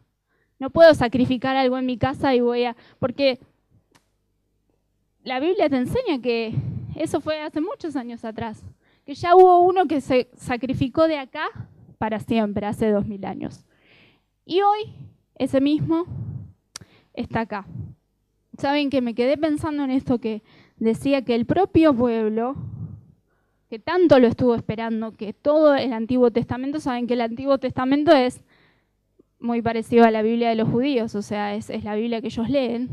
No 0.59 0.71
puedo 0.71 0.95
sacrificar 0.95 1.57
algo 1.57 1.77
en 1.77 1.87
mi 1.87 1.99
casa 1.99 2.35
y 2.35 2.41
voy 2.41 2.65
a... 2.65 2.77
Porque 2.99 3.41
la 5.23 5.41
Biblia 5.41 5.69
te 5.69 5.77
enseña 5.77 6.21
que 6.23 6.55
eso 6.95 7.21
fue 7.21 7.43
hace 7.43 7.61
muchos 7.61 7.97
años 7.97 8.25
atrás, 8.25 8.63
que 9.05 9.15
ya 9.15 9.35
hubo 9.35 9.61
uno 9.61 9.87
que 9.87 10.01
se 10.01 10.31
sacrificó 10.37 11.09
de 11.09 11.19
acá 11.19 11.47
para 11.99 12.21
siempre, 12.21 12.67
hace 12.67 12.91
dos 12.91 13.07
mil 13.07 13.25
años. 13.27 13.67
Y 14.45 14.63
hoy 14.63 14.95
ese 15.37 15.61
mismo 15.61 16.07
está 17.15 17.41
acá. 17.41 17.67
Saben 18.59 18.91
que 18.91 19.01
me 19.01 19.15
quedé 19.15 19.37
pensando 19.37 19.85
en 19.85 19.91
esto 19.91 20.19
que 20.19 20.43
decía 20.79 21.23
que 21.25 21.35
el 21.35 21.47
propio 21.47 21.95
pueblo, 21.95 22.57
que 23.69 23.79
tanto 23.79 24.19
lo 24.19 24.27
estuvo 24.29 24.55
esperando, 24.55 25.13
que 25.13 25.33
todo 25.33 25.75
el 25.75 25.93
Antiguo 25.93 26.31
Testamento, 26.31 26.81
saben 26.81 27.07
que 27.07 27.15
el 27.15 27.21
Antiguo 27.21 27.59
Testamento 27.59 28.13
es 28.13 28.43
muy 29.39 29.61
parecido 29.61 30.05
a 30.05 30.11
la 30.11 30.23
Biblia 30.23 30.49
de 30.49 30.55
los 30.55 30.69
judíos, 30.69 31.15
o 31.15 31.23
sea, 31.23 31.55
es, 31.55 31.69
la 31.85 31.95
Biblia 31.95 32.21
que 32.21 32.29
ellos 32.29 32.49
leen. 32.49 32.89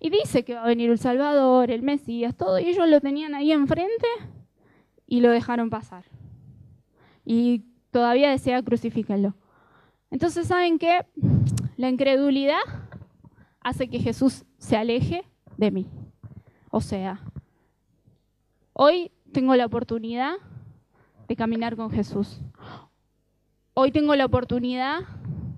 Y 0.00 0.10
dice 0.10 0.44
que 0.44 0.54
va 0.54 0.62
a 0.62 0.68
venir 0.68 0.90
el 0.90 0.98
Salvador, 0.98 1.70
el 1.70 1.82
Mesías, 1.82 2.34
todo, 2.34 2.58
y 2.58 2.66
ellos 2.66 2.88
lo 2.88 3.00
tenían 3.00 3.34
ahí 3.34 3.52
enfrente 3.52 4.06
y 5.06 5.20
lo 5.20 5.30
dejaron 5.30 5.68
pasar. 5.70 6.04
Y 7.24 7.64
todavía 7.90 8.30
decía 8.30 8.62
crucifíquenlo. 8.62 9.34
Entonces, 10.10 10.48
¿saben 10.48 10.78
qué? 10.78 11.04
La 11.76 11.88
incredulidad 11.88 12.60
hace 13.60 13.88
que 13.88 14.00
Jesús 14.00 14.44
se 14.58 14.76
aleje 14.76 15.24
de 15.56 15.70
mí. 15.70 15.86
O 16.70 16.80
sea, 16.80 17.20
hoy 18.72 19.10
tengo 19.32 19.54
la 19.54 19.66
oportunidad 19.66 20.34
de 21.28 21.36
caminar 21.36 21.76
con 21.76 21.90
Jesús. 21.90 22.40
Hoy 23.74 23.92
tengo 23.92 24.14
la 24.16 24.24
oportunidad 24.24 25.00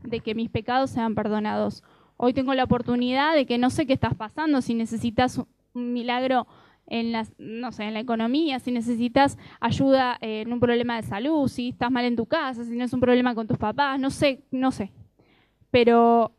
de 0.03 0.21
que 0.21 0.35
mis 0.35 0.51
pecados 0.51 0.91
sean 0.91 1.15
perdonados. 1.15 1.83
Hoy 2.17 2.35
tengo 2.35 2.53
la 2.55 2.65
oportunidad 2.65 3.35
de 3.35 3.47
que 3.47 3.57
no 3.57 3.71
sé 3.71 3.87
qué 3.87 3.95
estás 3.95 4.15
pasando, 4.15 4.61
si 4.61 4.75
necesitas 4.75 5.39
un 5.73 5.93
milagro 5.93 6.47
en 6.91 7.13
la, 7.13 7.27
no 7.39 7.73
sé, 7.73 7.85
en 7.85 7.95
la 7.95 8.01
economía, 8.01 8.59
si 8.59 8.73
necesitas 8.73 9.39
ayuda 9.61 10.19
en 10.21 10.53
un 10.53 10.61
problema 10.61 10.97
de 10.97 11.05
salud, 11.05 11.49
si 11.49 11.71
estás 11.71 11.91
mal 11.91 12.05
en 12.05 12.17
tu 12.17 12.27
casa, 12.27 12.65
si 12.65 12.77
no 12.77 12.85
es 12.85 12.93
un 12.93 13.01
problema 13.01 13.35
con 13.35 13.47
tus 13.47 13.57
papás, 13.57 13.99
no 13.99 14.11
sé, 14.11 14.43
no 14.51 14.73
sé. 14.73 14.93
Pero 15.71 16.33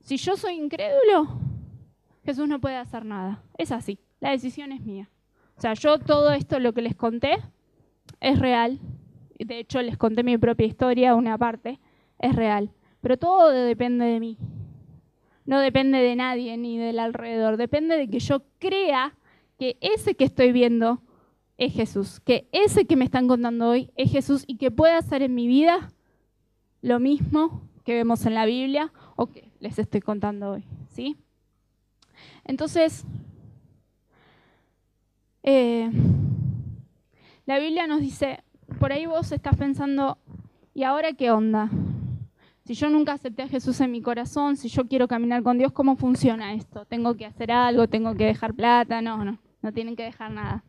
si 0.00 0.16
yo 0.16 0.36
soy 0.36 0.54
incrédulo, 0.54 1.38
Jesús 2.24 2.48
no 2.48 2.60
puede 2.60 2.76
hacer 2.76 3.04
nada. 3.04 3.42
Es 3.58 3.70
así, 3.70 4.00
la 4.20 4.30
decisión 4.30 4.72
es 4.72 4.80
mía. 4.80 5.10
O 5.56 5.60
sea, 5.60 5.74
yo 5.74 5.98
todo 5.98 6.32
esto, 6.32 6.58
lo 6.60 6.72
que 6.72 6.82
les 6.82 6.96
conté, 6.96 7.36
es 8.20 8.38
real. 8.38 8.80
De 9.38 9.58
hecho, 9.58 9.82
les 9.82 9.98
conté 9.98 10.22
mi 10.22 10.38
propia 10.38 10.66
historia, 10.66 11.14
una 11.14 11.36
parte, 11.36 11.78
es 12.18 12.34
real. 12.34 12.70
Pero 13.02 13.18
todo 13.18 13.50
depende 13.50 14.06
de 14.06 14.18
mí. 14.18 14.38
No 15.44 15.60
depende 15.60 15.98
de 15.98 16.16
nadie 16.16 16.56
ni 16.56 16.78
del 16.78 16.98
alrededor. 16.98 17.58
Depende 17.58 17.96
de 17.96 18.08
que 18.08 18.18
yo 18.18 18.42
crea 18.58 19.14
que 19.58 19.76
ese 19.80 20.14
que 20.14 20.24
estoy 20.24 20.52
viendo 20.52 21.02
es 21.58 21.72
Jesús. 21.74 22.20
Que 22.20 22.48
ese 22.52 22.86
que 22.86 22.96
me 22.96 23.04
están 23.04 23.28
contando 23.28 23.68
hoy 23.68 23.90
es 23.96 24.10
Jesús 24.10 24.44
y 24.46 24.56
que 24.56 24.70
puede 24.70 24.94
hacer 24.94 25.22
en 25.22 25.34
mi 25.34 25.46
vida 25.46 25.92
lo 26.80 27.00
mismo 27.00 27.62
que 27.84 27.94
vemos 27.94 28.24
en 28.26 28.34
la 28.34 28.46
Biblia 28.46 28.92
o 29.16 29.26
que 29.26 29.50
les 29.60 29.78
estoy 29.78 30.00
contando 30.00 30.52
hoy. 30.52 30.64
¿Sí? 30.90 31.16
Entonces, 32.44 33.04
eh, 35.42 35.90
la 37.46 37.58
Biblia 37.58 37.86
nos 37.86 38.00
dice, 38.00 38.42
por 38.78 38.92
ahí 38.92 39.06
vos 39.06 39.32
estás 39.32 39.56
pensando, 39.56 40.18
¿y 40.74 40.84
ahora 40.84 41.12
qué 41.12 41.30
onda? 41.30 41.70
Si 42.64 42.74
yo 42.74 42.90
nunca 42.90 43.14
acepté 43.14 43.42
a 43.42 43.48
Jesús 43.48 43.80
en 43.80 43.90
mi 43.90 44.02
corazón, 44.02 44.56
si 44.56 44.68
yo 44.68 44.86
quiero 44.86 45.08
caminar 45.08 45.42
con 45.42 45.56
Dios, 45.56 45.72
¿cómo 45.72 45.96
funciona 45.96 46.52
esto? 46.52 46.84
¿Tengo 46.84 47.16
que 47.16 47.24
hacer 47.24 47.50
algo? 47.50 47.88
¿Tengo 47.88 48.14
que 48.14 48.26
dejar 48.26 48.52
plata? 48.52 49.00
No, 49.00 49.24
no, 49.24 49.38
no 49.62 49.72
tienen 49.72 49.96
que 49.96 50.04
dejar 50.04 50.30
nada. 50.32 50.64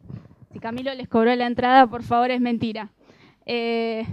Si 0.51 0.59
Camilo 0.59 0.93
les 0.93 1.07
cobró 1.07 1.35
la 1.35 1.45
entrada, 1.45 1.87
por 1.87 2.03
favor, 2.03 2.31
es 2.31 2.41
mentira. 2.41 2.91
Eh, 3.45 4.05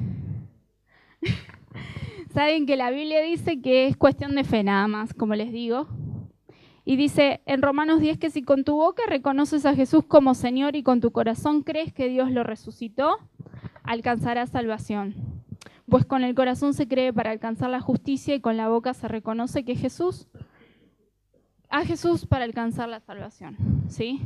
saben 2.34 2.66
que 2.66 2.76
la 2.76 2.90
Biblia 2.90 3.22
dice 3.22 3.60
que 3.60 3.86
es 3.86 3.96
cuestión 3.96 4.34
de 4.34 4.44
fe 4.44 4.62
nada 4.62 4.86
más, 4.86 5.14
como 5.14 5.34
les 5.34 5.52
digo. 5.52 5.88
Y 6.84 6.96
dice 6.96 7.40
en 7.46 7.62
Romanos 7.62 8.00
10 8.00 8.18
que 8.18 8.30
si 8.30 8.42
con 8.42 8.62
tu 8.62 8.76
boca 8.76 9.02
reconoces 9.08 9.66
a 9.66 9.74
Jesús 9.74 10.04
como 10.06 10.34
Señor 10.34 10.76
y 10.76 10.82
con 10.82 11.00
tu 11.00 11.10
corazón 11.10 11.62
crees 11.62 11.92
que 11.92 12.08
Dios 12.08 12.30
lo 12.30 12.44
resucitó, 12.44 13.16
alcanzarás 13.82 14.50
salvación. 14.50 15.14
Pues 15.88 16.04
con 16.04 16.22
el 16.22 16.34
corazón 16.34 16.74
se 16.74 16.86
cree 16.86 17.12
para 17.12 17.30
alcanzar 17.30 17.70
la 17.70 17.80
justicia 17.80 18.34
y 18.34 18.40
con 18.40 18.56
la 18.56 18.68
boca 18.68 18.94
se 18.94 19.08
reconoce 19.08 19.64
que 19.64 19.74
Jesús, 19.74 20.28
a 21.68 21.84
Jesús 21.84 22.26
para 22.26 22.44
alcanzar 22.44 22.88
la 22.88 23.00
salvación. 23.00 23.56
¿sí? 23.88 24.20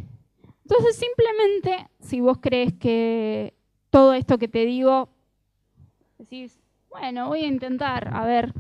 Entonces 0.71 0.97
simplemente 0.97 1.89
si 1.99 2.21
vos 2.21 2.39
crees 2.41 2.73
que 2.75 3.55
todo 3.91 4.13
esto 4.13 4.39
que 4.39 4.47
te 4.47 4.65
digo, 4.65 5.09
decís, 6.17 6.61
bueno, 6.89 7.27
voy 7.27 7.43
a 7.43 7.49
intentar, 7.49 8.15
a 8.15 8.25
ver, 8.25 8.53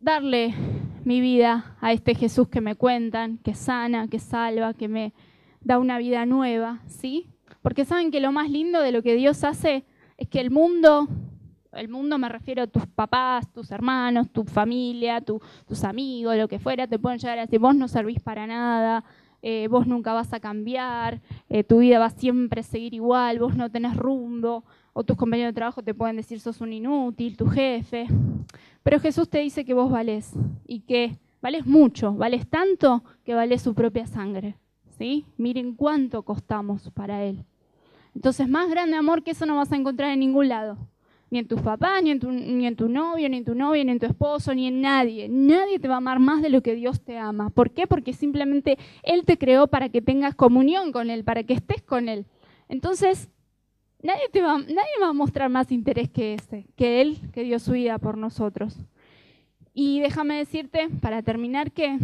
darle 0.00 0.54
mi 1.04 1.20
vida 1.20 1.76
a 1.82 1.92
este 1.92 2.14
Jesús 2.14 2.48
que 2.48 2.62
me 2.62 2.74
cuentan, 2.74 3.36
que 3.36 3.54
sana, 3.54 4.08
que 4.08 4.18
salva, 4.18 4.72
que 4.72 4.88
me 4.88 5.12
da 5.60 5.78
una 5.78 5.98
vida 5.98 6.24
nueva, 6.24 6.80
¿sí? 6.86 7.28
Porque 7.60 7.84
saben 7.84 8.10
que 8.10 8.20
lo 8.20 8.32
más 8.32 8.48
lindo 8.48 8.80
de 8.80 8.92
lo 8.92 9.02
que 9.02 9.14
Dios 9.14 9.44
hace 9.44 9.84
es 10.16 10.26
que 10.26 10.40
el 10.40 10.50
mundo, 10.50 11.06
el 11.76 11.88
mundo 11.88 12.18
me 12.18 12.28
refiero 12.28 12.62
a 12.62 12.66
tus 12.66 12.86
papás, 12.86 13.50
tus 13.52 13.70
hermanos, 13.70 14.28
tu 14.30 14.44
familia, 14.44 15.20
tus 15.20 15.84
amigos, 15.84 16.36
lo 16.36 16.48
que 16.48 16.58
fuera, 16.58 16.86
te 16.86 16.98
pueden 16.98 17.18
llegar 17.18 17.38
a 17.38 17.42
decir, 17.42 17.58
vos 17.58 17.74
no 17.74 17.88
servís 17.88 18.20
para 18.20 18.46
nada, 18.46 19.04
eh, 19.42 19.68
vos 19.70 19.86
nunca 19.86 20.12
vas 20.12 20.32
a 20.32 20.40
cambiar, 20.40 21.20
eh, 21.48 21.62
tu 21.62 21.78
vida 21.78 21.98
va 21.98 22.10
siempre 22.10 22.60
a 22.60 22.64
seguir 22.64 22.94
igual, 22.94 23.38
vos 23.38 23.56
no 23.56 23.70
tenés 23.70 23.96
rumbo, 23.96 24.64
o 24.92 25.04
tus 25.04 25.16
compañeros 25.16 25.50
de 25.50 25.56
trabajo 25.56 25.82
te 25.82 25.94
pueden 25.94 26.16
decir 26.16 26.40
sos 26.40 26.60
un 26.60 26.72
inútil, 26.72 27.36
tu 27.36 27.46
jefe. 27.46 28.06
Pero 28.82 28.98
Jesús 28.98 29.28
te 29.28 29.38
dice 29.38 29.64
que 29.64 29.74
vos 29.74 29.90
valés 29.90 30.32
y 30.66 30.80
que 30.80 31.18
vales 31.42 31.66
mucho, 31.66 32.14
vales 32.14 32.48
tanto 32.48 33.04
que 33.24 33.34
vales 33.34 33.62
su 33.62 33.74
propia 33.74 34.06
sangre. 34.06 34.56
¿sí? 34.98 35.26
Miren 35.36 35.74
cuánto 35.74 36.22
costamos 36.22 36.90
para 36.90 37.22
Él. 37.24 37.44
Entonces, 38.14 38.48
más 38.48 38.70
grande 38.70 38.96
amor 38.96 39.22
que 39.22 39.32
eso 39.32 39.44
no 39.44 39.56
vas 39.56 39.70
a 39.72 39.76
encontrar 39.76 40.10
en 40.10 40.20
ningún 40.20 40.48
lado. 40.48 40.78
Ni 41.30 41.40
en 41.40 41.48
tus 41.48 41.60
papás, 41.60 42.02
ni 42.02 42.10
en 42.10 42.20
tu, 42.20 42.30
ni 42.30 42.66
en 42.66 42.76
tu 42.76 42.88
novio, 42.88 43.28
ni 43.28 43.38
en 43.38 43.44
tu 43.44 43.54
novia, 43.54 43.82
ni 43.82 43.92
en 43.92 43.98
tu 43.98 44.06
esposo, 44.06 44.54
ni 44.54 44.68
en 44.68 44.80
nadie. 44.80 45.28
Nadie 45.28 45.78
te 45.78 45.88
va 45.88 45.94
a 45.94 45.98
amar 45.98 46.20
más 46.20 46.40
de 46.40 46.50
lo 46.50 46.62
que 46.62 46.74
Dios 46.74 47.00
te 47.00 47.18
ama. 47.18 47.50
¿Por 47.50 47.72
qué? 47.72 47.86
Porque 47.86 48.12
simplemente 48.12 48.78
Él 49.02 49.24
te 49.24 49.36
creó 49.36 49.66
para 49.66 49.88
que 49.88 50.00
tengas 50.00 50.34
comunión 50.34 50.92
con 50.92 51.10
Él, 51.10 51.24
para 51.24 51.42
que 51.42 51.54
estés 51.54 51.82
con 51.82 52.08
Él. 52.08 52.26
Entonces, 52.68 53.28
Nadie, 54.02 54.28
te 54.30 54.40
va, 54.40 54.58
nadie 54.58 55.00
va 55.02 55.08
a 55.08 55.12
mostrar 55.12 55.50
más 55.50 55.72
interés 55.72 56.08
que 56.10 56.34
ese, 56.34 56.66
que 56.76 57.00
Él, 57.00 57.18
que 57.32 57.42
dio 57.42 57.58
su 57.58 57.72
vida 57.72 57.98
por 57.98 58.16
nosotros. 58.16 58.76
Y 59.74 60.00
déjame 60.00 60.36
decirte, 60.36 60.88
para 61.00 61.22
terminar, 61.22 61.72
que 61.72 61.98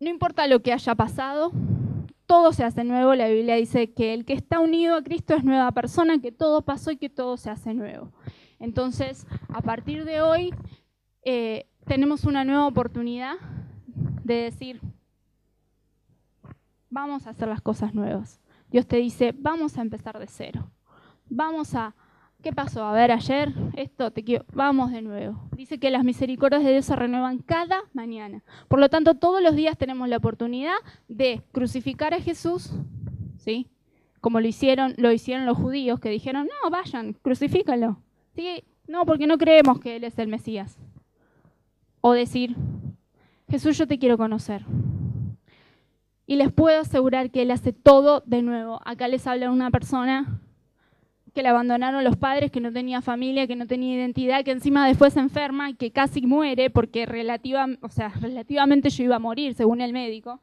no 0.00 0.08
importa 0.08 0.46
lo 0.46 0.62
que 0.62 0.72
haya 0.72 0.94
pasado, 0.94 1.52
todo 2.26 2.52
se 2.52 2.64
hace 2.64 2.84
nuevo. 2.84 3.14
La 3.14 3.28
Biblia 3.28 3.56
dice 3.56 3.92
que 3.92 4.12
el 4.12 4.24
que 4.24 4.34
está 4.34 4.60
unido 4.60 4.96
a 4.96 5.02
Cristo 5.02 5.34
es 5.34 5.44
nueva 5.44 5.72
persona, 5.72 6.20
que 6.20 6.32
todo 6.32 6.62
pasó 6.62 6.90
y 6.90 6.96
que 6.96 7.08
todo 7.08 7.36
se 7.36 7.50
hace 7.50 7.72
nuevo. 7.74 8.12
Entonces, 8.58 9.26
a 9.48 9.62
partir 9.62 10.04
de 10.04 10.20
hoy, 10.20 10.54
eh, 11.22 11.66
tenemos 11.86 12.24
una 12.24 12.44
nueva 12.44 12.66
oportunidad 12.66 13.36
de 14.24 14.34
decir, 14.34 14.80
vamos 16.90 17.26
a 17.26 17.30
hacer 17.30 17.48
las 17.48 17.60
cosas 17.60 17.94
nuevas. 17.94 18.40
Dios 18.70 18.86
te 18.86 18.96
dice, 18.96 19.34
vamos 19.36 19.78
a 19.78 19.82
empezar 19.82 20.18
de 20.18 20.26
cero. 20.26 20.70
Vamos 21.28 21.74
a, 21.74 21.94
¿qué 22.42 22.52
pasó? 22.52 22.84
A 22.84 22.92
ver, 22.92 23.12
ayer, 23.12 23.52
esto, 23.76 24.10
te 24.10 24.24
quiero, 24.24 24.44
vamos 24.52 24.92
de 24.92 25.02
nuevo. 25.02 25.48
Dice 25.56 25.78
que 25.78 25.90
las 25.90 26.04
misericordias 26.04 26.62
de 26.64 26.72
Dios 26.72 26.84
se 26.84 26.96
renuevan 26.96 27.38
cada 27.38 27.82
mañana. 27.92 28.42
Por 28.68 28.80
lo 28.80 28.88
tanto, 28.88 29.14
todos 29.14 29.42
los 29.42 29.56
días 29.56 29.76
tenemos 29.76 30.08
la 30.08 30.18
oportunidad 30.18 30.76
de 31.08 31.42
crucificar 31.52 32.14
a 32.14 32.20
Jesús, 32.20 32.72
¿sí? 33.38 33.68
Como 34.20 34.40
lo 34.40 34.48
hicieron, 34.48 34.94
lo 34.96 35.12
hicieron 35.12 35.46
los 35.46 35.56
judíos, 35.56 36.00
que 36.00 36.10
dijeron, 36.10 36.46
no, 36.46 36.70
vayan, 36.70 37.14
crucifícalo. 37.14 37.98
¿Sí? 38.34 38.64
No, 38.86 39.04
porque 39.06 39.26
no 39.26 39.38
creemos 39.38 39.80
que 39.80 39.96
Él 39.96 40.04
es 40.04 40.18
el 40.18 40.28
Mesías. 40.28 40.78
O 42.00 42.12
decir, 42.12 42.54
Jesús, 43.48 43.78
yo 43.78 43.86
te 43.86 43.98
quiero 43.98 44.16
conocer. 44.18 44.64
Y 46.26 46.36
les 46.36 46.52
puedo 46.52 46.80
asegurar 46.80 47.30
que 47.30 47.42
Él 47.42 47.50
hace 47.50 47.72
todo 47.72 48.22
de 48.26 48.42
nuevo. 48.42 48.80
Acá 48.84 49.08
les 49.08 49.26
habla 49.26 49.50
una 49.50 49.70
persona 49.70 50.40
que 51.36 51.42
le 51.42 51.50
abandonaron 51.50 52.02
los 52.02 52.16
padres, 52.16 52.50
que 52.50 52.62
no 52.62 52.72
tenía 52.72 53.02
familia, 53.02 53.46
que 53.46 53.56
no 53.56 53.66
tenía 53.66 53.94
identidad, 53.94 54.42
que 54.42 54.52
encima 54.52 54.88
después 54.88 55.12
se 55.12 55.20
enferma 55.20 55.68
y 55.68 55.74
que 55.74 55.90
casi 55.90 56.22
muere 56.22 56.70
porque 56.70 57.04
relativa, 57.04 57.66
o 57.82 57.90
sea, 57.90 58.08
relativamente 58.08 58.88
yo 58.88 59.04
iba 59.04 59.16
a 59.16 59.18
morir, 59.18 59.52
según 59.52 59.82
el 59.82 59.92
médico. 59.92 60.40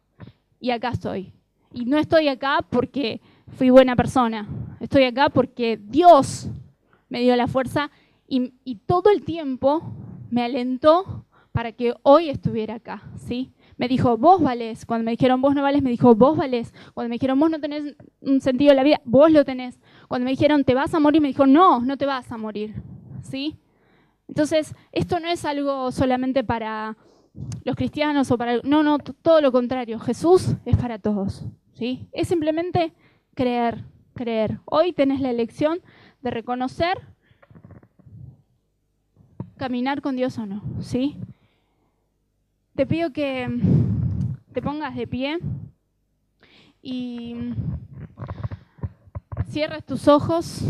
Y 0.59 0.69
acá 0.69 0.89
estoy. 0.89 1.33
Y 1.73 1.85
no 1.85 1.97
estoy 1.97 2.27
acá 2.27 2.59
porque 2.69 3.21
fui 3.57 3.71
buena 3.71 3.95
persona. 3.95 4.47
Estoy 4.79 5.05
acá 5.05 5.29
porque 5.29 5.79
Dios 5.81 6.47
me 7.09 7.21
dio 7.21 7.35
la 7.35 7.47
fuerza 7.47 7.89
y, 8.27 8.53
y 8.63 8.75
todo 8.75 9.09
el 9.09 9.23
tiempo 9.23 9.81
me 10.29 10.43
alentó 10.43 11.25
para 11.51 11.71
que 11.71 11.95
hoy 12.03 12.29
estuviera 12.29 12.75
acá, 12.75 13.01
¿sí? 13.17 13.51
me 13.77 13.87
dijo, 13.87 14.17
vos 14.17 14.41
valés. 14.41 14.85
Cuando 14.85 15.05
me 15.05 15.11
dijeron, 15.11 15.41
vos 15.41 15.55
no 15.55 15.61
vales, 15.61 15.81
me 15.81 15.89
dijo, 15.89 16.15
vos 16.15 16.37
valés. 16.37 16.73
Cuando 16.93 17.09
me 17.09 17.15
dijeron, 17.15 17.39
vos 17.39 17.49
no 17.49 17.59
tenés 17.59 17.95
un 18.21 18.41
sentido 18.41 18.69
de 18.69 18.75
la 18.75 18.83
vida, 18.83 19.01
vos 19.05 19.31
lo 19.31 19.45
tenés. 19.45 19.79
Cuando 20.13 20.25
me 20.25 20.29
dijeron, 20.29 20.63
te 20.63 20.75
vas 20.75 20.93
a 20.93 20.99
morir, 20.99 21.23
me 21.23 21.29
dijo, 21.29 21.47
no, 21.47 21.79
no 21.79 21.97
te 21.97 22.05
vas 22.05 22.31
a 22.31 22.37
morir. 22.37 22.75
¿Sí? 23.23 23.57
Entonces, 24.27 24.75
esto 24.91 25.19
no 25.19 25.27
es 25.27 25.43
algo 25.43 25.91
solamente 25.91 26.43
para 26.43 26.95
los 27.63 27.75
cristianos 27.75 28.29
o 28.29 28.37
para... 28.37 28.57
No, 28.61 28.83
no, 28.83 28.99
todo 28.99 29.41
lo 29.41 29.51
contrario. 29.51 29.97
Jesús 29.99 30.53
es 30.65 30.77
para 30.77 30.99
todos. 30.99 31.47
¿Sí? 31.73 32.07
Es 32.11 32.27
simplemente 32.27 32.93
creer, 33.33 33.85
creer. 34.13 34.59
Hoy 34.65 34.93
tenés 34.93 35.19
la 35.19 35.31
elección 35.31 35.81
de 36.21 36.29
reconocer, 36.29 36.95
caminar 39.57 40.03
con 40.03 40.15
Dios 40.15 40.37
o 40.37 40.45
no. 40.45 40.61
¿Sí? 40.79 41.17
Te 42.75 42.85
pido 42.85 43.11
que 43.13 43.49
te 44.53 44.61
pongas 44.61 44.95
de 44.95 45.07
pie 45.07 45.39
y 46.83 47.35
cierres 49.53 49.85
tus 49.85 50.07
ojos. 50.07 50.61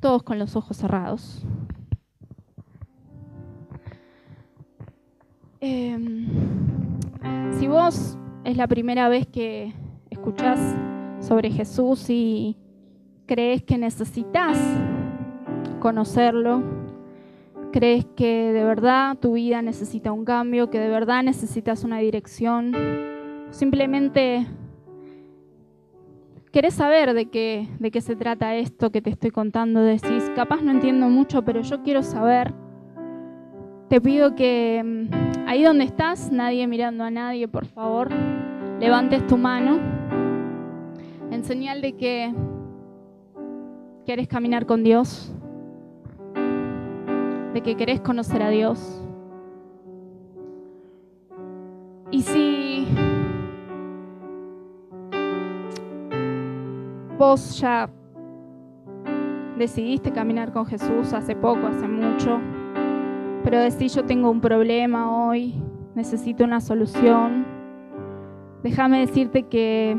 Todos 0.00 0.22
con 0.22 0.38
los 0.38 0.56
ojos 0.56 0.78
cerrados. 0.78 1.42
Em, 5.60 6.26
si 7.58 7.66
vos 7.66 8.16
es 8.44 8.56
la 8.56 8.66
primera 8.66 9.10
vez 9.10 9.26
que 9.26 9.74
escuchás 10.08 10.58
sobre 11.20 11.50
Jesús 11.50 12.08
y 12.08 12.56
crees 13.26 13.62
que 13.62 13.76
necesitas 13.76 14.56
conocerlo, 15.80 16.62
crees 17.74 18.06
que 18.14 18.52
de 18.52 18.62
verdad 18.62 19.16
tu 19.18 19.32
vida 19.32 19.60
necesita 19.60 20.12
un 20.12 20.24
cambio, 20.24 20.70
que 20.70 20.78
de 20.78 20.88
verdad 20.88 21.24
necesitas 21.24 21.82
una 21.82 21.98
dirección, 21.98 22.70
simplemente 23.50 24.46
querés 26.52 26.74
saber 26.74 27.14
de 27.14 27.26
qué, 27.26 27.68
de 27.80 27.90
qué 27.90 28.00
se 28.00 28.14
trata 28.14 28.54
esto 28.54 28.92
que 28.92 29.02
te 29.02 29.10
estoy 29.10 29.32
contando, 29.32 29.80
decís, 29.80 30.30
capaz 30.36 30.62
no 30.62 30.70
entiendo 30.70 31.08
mucho, 31.08 31.44
pero 31.44 31.62
yo 31.62 31.82
quiero 31.82 32.04
saber, 32.04 32.54
te 33.88 34.00
pido 34.00 34.36
que 34.36 34.80
mm, 35.10 35.48
ahí 35.48 35.64
donde 35.64 35.82
estás, 35.82 36.30
nadie 36.30 36.68
mirando 36.68 37.02
a 37.02 37.10
nadie, 37.10 37.48
por 37.48 37.66
favor, 37.66 38.08
levantes 38.78 39.26
tu 39.26 39.36
mano 39.36 39.80
en 41.32 41.42
señal 41.42 41.82
de 41.82 41.96
que 41.96 42.32
quieres 44.04 44.28
caminar 44.28 44.64
con 44.64 44.84
Dios, 44.84 45.34
de 47.54 47.60
que 47.60 47.76
querés 47.76 48.00
conocer 48.00 48.42
a 48.42 48.50
Dios. 48.50 49.00
Y 52.10 52.22
si 52.22 52.86
vos 57.16 57.58
ya 57.60 57.88
decidiste 59.56 60.12
caminar 60.12 60.52
con 60.52 60.66
Jesús 60.66 61.12
hace 61.12 61.36
poco, 61.36 61.68
hace 61.68 61.86
mucho, 61.86 62.40
pero 63.44 63.60
decís 63.60 63.94
yo 63.94 64.04
tengo 64.04 64.30
un 64.30 64.40
problema 64.40 65.28
hoy, 65.28 65.54
necesito 65.94 66.42
una 66.42 66.60
solución, 66.60 67.46
déjame 68.64 68.98
decirte 68.98 69.44
que 69.44 69.96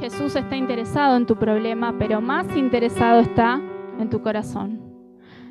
Jesús 0.00 0.34
está 0.34 0.56
interesado 0.56 1.16
en 1.16 1.26
tu 1.26 1.36
problema, 1.36 1.94
pero 1.96 2.20
más 2.20 2.56
interesado 2.56 3.20
está 3.20 3.60
en 4.00 4.10
tu 4.10 4.20
corazón. 4.20 4.85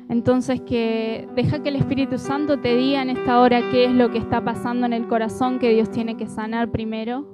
Entonces 0.08 0.60
que 0.60 1.28
deja 1.34 1.62
que 1.62 1.70
el 1.70 1.76
Espíritu 1.76 2.18
Santo 2.18 2.58
te 2.58 2.76
diga 2.76 3.02
en 3.02 3.10
esta 3.10 3.40
hora 3.40 3.60
qué 3.70 3.86
es 3.86 3.92
lo 3.92 4.10
que 4.10 4.18
está 4.18 4.44
pasando 4.44 4.86
en 4.86 4.92
el 4.92 5.08
corazón 5.08 5.58
que 5.58 5.70
Dios 5.70 5.90
tiene 5.90 6.16
que 6.16 6.28
sanar 6.28 6.70
primero, 6.70 7.26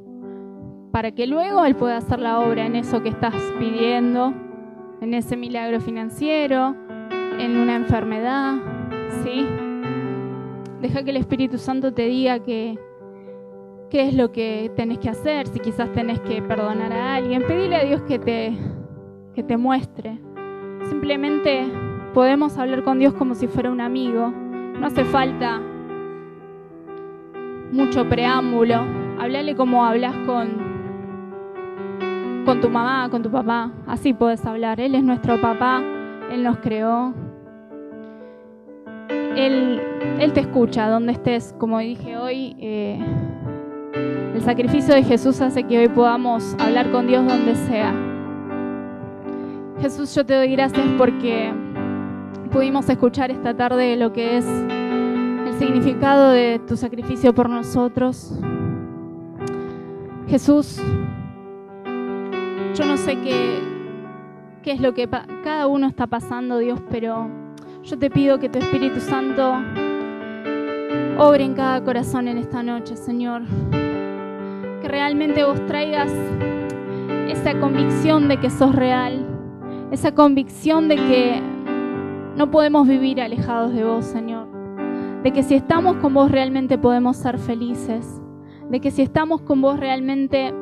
para 0.90 1.12
que 1.12 1.26
luego 1.26 1.64
Él 1.64 1.74
pueda 1.74 1.98
hacer 1.98 2.18
la 2.20 2.40
obra 2.40 2.64
en 2.64 2.76
eso 2.76 3.02
que 3.02 3.10
estás 3.10 3.34
pidiendo, 3.58 4.32
en 5.00 5.14
ese 5.14 5.36
milagro 5.36 5.80
financiero, 5.80 6.74
en 7.38 7.56
una 7.58 7.76
enfermedad, 7.76 8.54
¿sí? 9.22 9.46
Deja 10.80 11.02
que 11.02 11.10
el 11.10 11.18
Espíritu 11.18 11.58
Santo 11.58 11.92
te 11.92 12.06
diga 12.06 12.38
que 12.40 12.78
qué 13.90 14.08
es 14.08 14.14
lo 14.14 14.32
que 14.32 14.72
tenés 14.74 14.98
que 14.98 15.10
hacer, 15.10 15.46
si 15.46 15.60
quizás 15.60 15.92
tenés 15.92 16.18
que 16.20 16.40
perdonar 16.40 16.92
a 16.92 17.16
alguien, 17.16 17.42
pedile 17.46 17.76
a 17.76 17.84
Dios 17.84 18.00
que 18.02 18.18
te, 18.18 18.56
que 19.34 19.42
te 19.42 19.58
muestre. 19.58 20.18
Simplemente 20.88 21.70
podemos 22.12 22.58
hablar 22.58 22.84
con 22.84 22.98
Dios 22.98 23.14
como 23.14 23.34
si 23.34 23.46
fuera 23.46 23.70
un 23.70 23.80
amigo. 23.80 24.32
No 24.78 24.86
hace 24.86 25.04
falta 25.04 25.60
mucho 27.72 28.08
preámbulo. 28.08 28.84
Hablale 29.18 29.54
como 29.54 29.84
hablas 29.84 30.14
con, 30.26 30.48
con 32.44 32.60
tu 32.60 32.68
mamá, 32.68 33.08
con 33.10 33.22
tu 33.22 33.30
papá. 33.30 33.72
Así 33.86 34.12
puedes 34.12 34.44
hablar. 34.44 34.80
Él 34.80 34.94
es 34.94 35.02
nuestro 35.02 35.40
papá, 35.40 35.82
Él 36.30 36.42
nos 36.42 36.58
creó. 36.58 37.14
Él, 39.36 39.80
él 40.18 40.32
te 40.34 40.40
escucha 40.40 40.88
donde 40.88 41.12
estés, 41.12 41.54
como 41.58 41.78
dije 41.78 42.16
hoy. 42.18 42.54
Eh, 42.58 42.98
el 44.34 44.40
sacrificio 44.42 44.94
de 44.94 45.02
Jesús 45.02 45.40
hace 45.40 45.64
que 45.64 45.78
hoy 45.78 45.88
podamos 45.88 46.54
hablar 46.58 46.90
con 46.90 47.06
Dios 47.06 47.26
donde 47.26 47.54
sea. 47.54 47.94
Jesús, 49.80 50.14
yo 50.14 50.24
te 50.24 50.34
doy 50.34 50.48
gracias 50.52 50.86
porque 50.98 51.52
pudimos 52.50 52.88
escuchar 52.88 53.30
esta 53.30 53.54
tarde 53.54 53.96
lo 53.96 54.12
que 54.12 54.38
es 54.38 54.46
el 54.46 55.54
significado 55.58 56.30
de 56.30 56.60
tu 56.66 56.76
sacrificio 56.76 57.34
por 57.34 57.48
nosotros. 57.48 58.32
Jesús, 60.28 60.80
yo 62.74 62.84
no 62.86 62.96
sé 62.96 63.18
qué, 63.20 63.60
qué 64.62 64.72
es 64.72 64.80
lo 64.80 64.94
que 64.94 65.08
cada 65.08 65.66
uno 65.66 65.86
está 65.86 66.06
pasando, 66.06 66.58
Dios, 66.58 66.80
pero 66.90 67.28
yo 67.82 67.98
te 67.98 68.10
pido 68.10 68.38
que 68.38 68.48
tu 68.48 68.58
Espíritu 68.58 69.00
Santo 69.00 69.54
obre 71.18 71.44
en 71.44 71.54
cada 71.54 71.82
corazón 71.84 72.28
en 72.28 72.38
esta 72.38 72.62
noche, 72.62 72.96
Señor 72.96 73.42
que 74.82 74.88
realmente 74.88 75.44
vos 75.44 75.64
traigas 75.66 76.12
esa 77.28 77.58
convicción 77.60 78.26
de 78.26 78.38
que 78.38 78.50
sos 78.50 78.74
real, 78.74 79.24
esa 79.92 80.12
convicción 80.12 80.88
de 80.88 80.96
que 80.96 81.42
no 82.36 82.50
podemos 82.50 82.88
vivir 82.88 83.20
alejados 83.20 83.72
de 83.74 83.84
vos, 83.84 84.04
Señor. 84.04 84.48
De 85.22 85.32
que 85.32 85.42
si 85.42 85.54
estamos 85.54 85.96
con 85.96 86.14
vos 86.14 86.30
realmente 86.30 86.78
podemos 86.78 87.16
ser 87.16 87.38
felices. 87.38 88.20
De 88.70 88.80
que 88.80 88.90
si 88.90 89.02
estamos 89.02 89.42
con 89.42 89.60
vos 89.60 89.78
realmente 89.78 90.52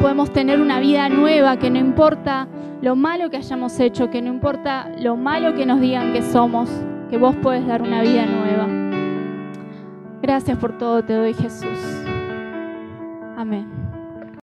podemos 0.00 0.30
tener 0.32 0.60
una 0.60 0.78
vida 0.80 1.08
nueva, 1.08 1.56
que 1.58 1.70
no 1.70 1.78
importa 1.78 2.48
lo 2.82 2.94
malo 2.94 3.30
que 3.30 3.38
hayamos 3.38 3.78
hecho, 3.80 4.10
que 4.10 4.22
no 4.22 4.28
importa 4.28 4.90
lo 5.00 5.16
malo 5.16 5.54
que 5.54 5.66
nos 5.66 5.80
digan 5.80 6.12
que 6.12 6.22
somos, 6.22 6.70
que 7.10 7.18
vos 7.18 7.34
puedes 7.42 7.66
dar 7.66 7.82
una 7.82 8.02
vida 8.02 8.24
nueva. 8.26 8.68
Gracias 10.22 10.58
por 10.58 10.76
todo, 10.78 11.02
te 11.02 11.14
doy 11.14 11.34
Jesús. 11.34 11.78
Amén. 13.36 13.77